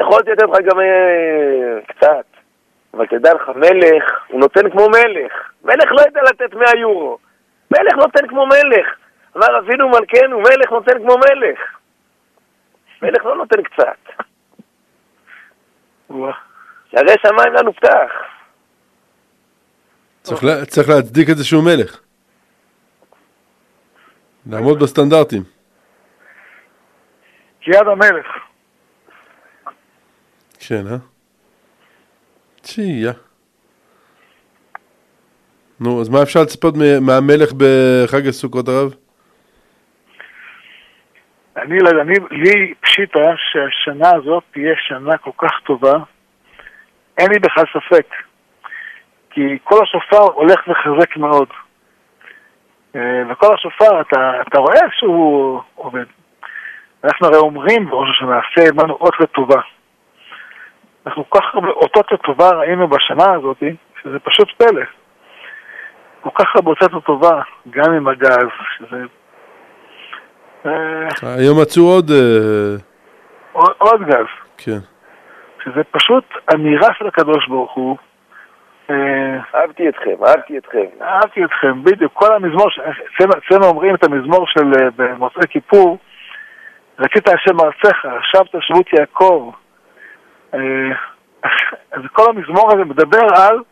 [0.00, 2.26] יכולתי לתת לך גם אה, קצת,
[2.94, 5.32] אבל תדע לך, מלך, הוא נותן כמו מלך.
[5.64, 7.18] מלך לא יודע לתת 100 יורו.
[7.70, 8.86] מלך נותן כמו מלך.
[9.36, 11.60] אמר אבינו מלכנו, מלך נותן כמו מלך.
[13.02, 14.24] מלך לא נותן קצת.
[16.90, 18.10] שהרי שמיים לנו פתח.
[20.22, 22.00] צריך, לה, צריך להצדיק את זה שהוא מלך.
[24.50, 25.42] לעמוד בסטנדרטים.
[27.60, 28.43] כיד המלך.
[30.68, 30.96] כן, אה?
[32.62, 33.12] תשייה.
[35.80, 38.94] נו, אז מה אפשר לצפות מהמלך בחג הסוכות הרב?
[41.56, 45.92] אני, אני, לי פשיטה שהשנה הזאת תהיה שנה כל כך טובה,
[47.18, 48.06] אין לי בכלל ספק.
[49.30, 51.48] כי כל השופר הולך וחזק מאוד.
[52.96, 56.04] אה, וכל השופר, אתה, אתה רואה שהוא עובד.
[57.04, 59.60] אנחנו הרי אומרים בראש השנה, עשה עמנו אות לטובה.
[61.06, 63.62] אנחנו כל כך הרבה אותות לטובה ראינו בשנה הזאת,
[64.02, 64.82] שזה פשוט פלא.
[66.20, 67.40] כל כך הרבה אותות לטובה,
[67.70, 68.48] גם עם הגז,
[68.78, 69.02] שזה...
[70.66, 72.10] אה, היום מצאו עוד...
[72.10, 72.76] אה,
[73.78, 74.26] עוד גז.
[74.58, 74.78] כן.
[75.64, 76.24] שזה פשוט
[76.54, 77.96] אמירה של הקדוש ברוך הוא.
[78.90, 80.86] אה, אהבתי אתכם, אהבתי אתכם.
[81.02, 82.12] אהבתי אתכם, בדיוק.
[82.12, 82.68] כל המזמור,
[83.16, 85.98] אצלנו אומרים את המזמור של במוצאי כיפור,
[86.98, 89.50] רצית השם ארצך, שבת שבות יעקב.
[91.92, 93.62] אז כל המזמור הזה מדבר על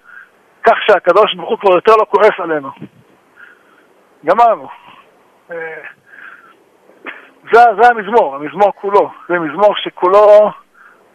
[0.62, 2.70] כך שהקדוש ברוך הוא כבר יותר לא כועס עלינו.
[4.24, 4.68] גמרנו.
[7.52, 9.10] זה, זה המזמור, המזמור כולו.
[9.28, 10.50] זה מזמור שכולו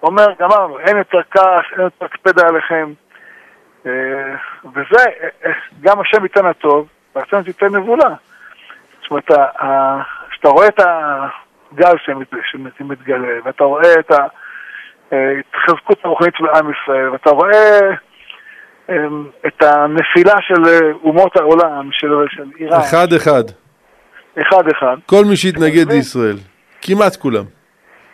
[0.03, 2.93] אומר, גמרנו, אין יותר כעס, אין יותר הקפדה עליכם.
[3.85, 4.35] אה,
[4.73, 5.03] וזה,
[5.45, 5.51] אה,
[5.81, 8.15] גם השם ייתן הטוב, והשם תיתן נבולה.
[9.01, 9.31] זאת אומרת,
[10.29, 11.95] כשאתה רואה את הגל
[12.77, 14.36] שמתגלה, ואתה רואה את ההתחזקות
[16.03, 17.79] הרוחנית של עם ישראל, ואתה רואה
[19.47, 22.79] את הנפילה של אומות העולם, של, של איראן.
[22.79, 23.43] אחד אחד.
[24.41, 24.97] אחד אחד.
[25.05, 26.35] כל מי שהתנגד לישראל,
[26.81, 27.43] כמעט כולם.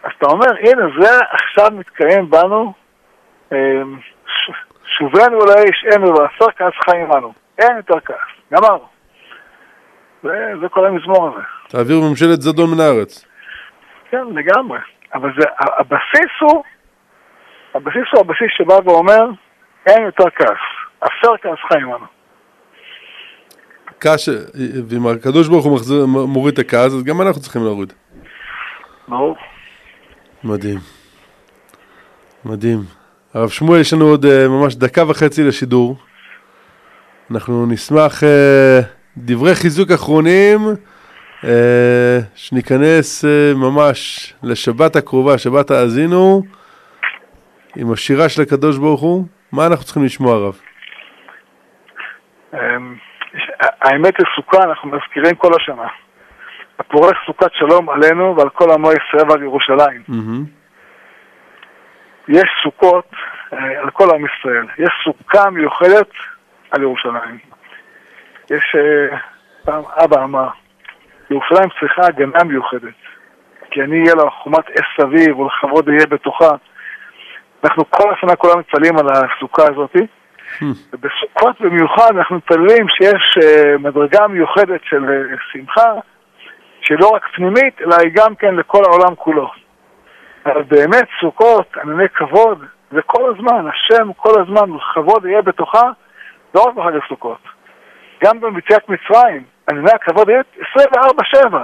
[0.03, 2.73] אז אתה אומר, הנה זה עכשיו מתקיים בנו,
[4.97, 7.33] שובנו לאיש אנו ועשר כעס חיים בנו.
[7.59, 8.17] אין יותר כעס,
[8.53, 8.85] גמרנו.
[10.23, 11.43] זה, זה כל המזמור הזה.
[11.67, 13.25] תעביר ממשלת זדון מן הארץ.
[14.11, 14.79] כן, לגמרי.
[15.13, 16.63] אבל זה, הבסיס הוא,
[17.73, 19.21] הבסיס הוא הבסיס שבא ואומר,
[19.85, 20.57] אין יותר כעס.
[21.01, 22.05] עשר כעס חיים בנו.
[23.99, 24.29] כעס,
[24.89, 27.93] ואם הקדוש ברוך הוא מחזיר, מוריד את הכעס, אז גם אנחנו צריכים להוריד.
[29.07, 29.35] ברור.
[30.43, 30.79] מדהים.
[32.45, 32.79] מדהים.
[33.33, 35.97] הרב שמואל, יש לנו עוד uh, ממש דקה וחצי לשידור.
[37.31, 38.25] אנחנו נשמח uh,
[39.17, 40.59] דברי חיזוק אחרונים,
[41.41, 41.45] uh,
[42.35, 46.43] שניכנס uh, ממש לשבת הקרובה, שבת האזינו,
[47.75, 49.25] עם השירה של הקדוש ברוך הוא.
[49.51, 50.59] מה אנחנו צריכים לשמוע, הרב?
[52.53, 52.95] אמ,
[53.81, 55.87] האמת היא סוכה, אנחנו מזכירים כל השנה.
[56.79, 60.03] הפורש סוכת שלום עלינו ועל כל עמו ישראל ועל ירושלים.
[62.27, 63.05] יש סוכות
[63.53, 64.65] אה, על כל עם ישראל.
[64.77, 66.09] יש סוכה מיוחדת
[66.71, 67.37] על ירושלים.
[68.51, 69.17] יש, אה,
[69.65, 70.47] פעם אבא אמר,
[71.29, 72.93] ירושלים צריכה הגנה מיוחדת.
[73.71, 76.55] כי אני אהיה לה חומת אש סביב ולכבוד יהיה בתוכה.
[77.63, 80.07] אנחנו כל השנה כולם מתפללים על הסוכה הזאתי.
[80.93, 85.91] ובסוכות במיוחד אנחנו מתפללים שיש uh, מדרגה מיוחדת של uh, שמחה,
[86.81, 89.51] שלא רק פנימית, אלא היא גם כן לכל העולם כולו.
[90.45, 95.89] אבל באמת סוכות, ענני כבוד, זה כל הזמן, השם כל הזמן, כבוד יהיה בתוכה,
[96.55, 97.41] לא רק בחג הסוכות.
[98.23, 100.41] גם במציאת מצרים, ענני הכבוד היו
[100.77, 101.57] 24-7.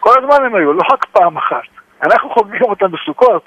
[0.00, 1.62] כל הזמן הם היו, לא רק פעם אחת.
[2.02, 3.44] אנחנו חוגגים אותם בסוכות,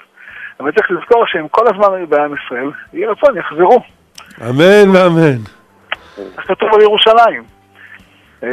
[0.60, 3.80] אבל צריך לזכור שהם כל הזמן היו בעם ישראל, יהי רצון, יחזרו.
[4.40, 5.38] אמן ואמן.
[6.18, 7.42] איך כתוב על ירושלים?
[8.42, 8.48] אה,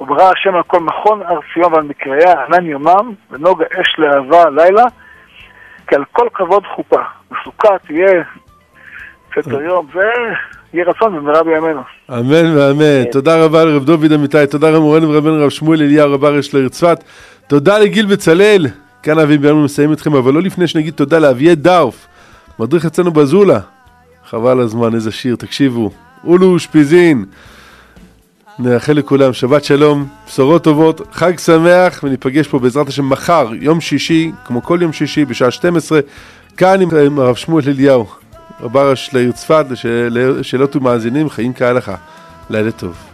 [0.00, 4.84] וברא השם על כל מכון הר ציון ועל מקריה, ענן יומם, ונוגה אש להבה לילה,
[5.86, 7.00] כי על כל כבוד חופה.
[7.30, 8.22] בסוכה תהיה
[9.34, 10.10] סדר יום, זה
[10.72, 11.82] יהי רצון במהרה בימינו.
[12.10, 13.04] אמן ואמן.
[13.12, 17.04] תודה רבה לרב דוד אמיתי, תודה למורנו ורבנו רב שמואל אליהו רב ארש לעיר צפת.
[17.46, 18.66] תודה לגיל בצלאל.
[19.08, 22.06] כאן אבי בימים מסיים אתכם, אבל לא לפני שנגיד תודה לאביה דאוף,
[22.58, 23.60] מדריך אצלנו בזולה.
[24.30, 25.90] חבל הזמן, איזה שיר, תקשיבו.
[26.24, 27.24] אולו אושפיזין.
[28.58, 34.32] נאחל לכולם שבת שלום, בשורות טובות, חג שמח, וניפגש פה בעזרת השם מחר, יום שישי,
[34.44, 36.00] כמו כל יום שישי, בשעה 12,
[36.56, 38.06] כאן עם, הרב שמואל אליהו,
[38.60, 39.66] רב הראש לעיר צפת,
[40.10, 41.94] לשאלות ומאזינים, חיים כהלכה.
[42.50, 43.07] לילה טוב.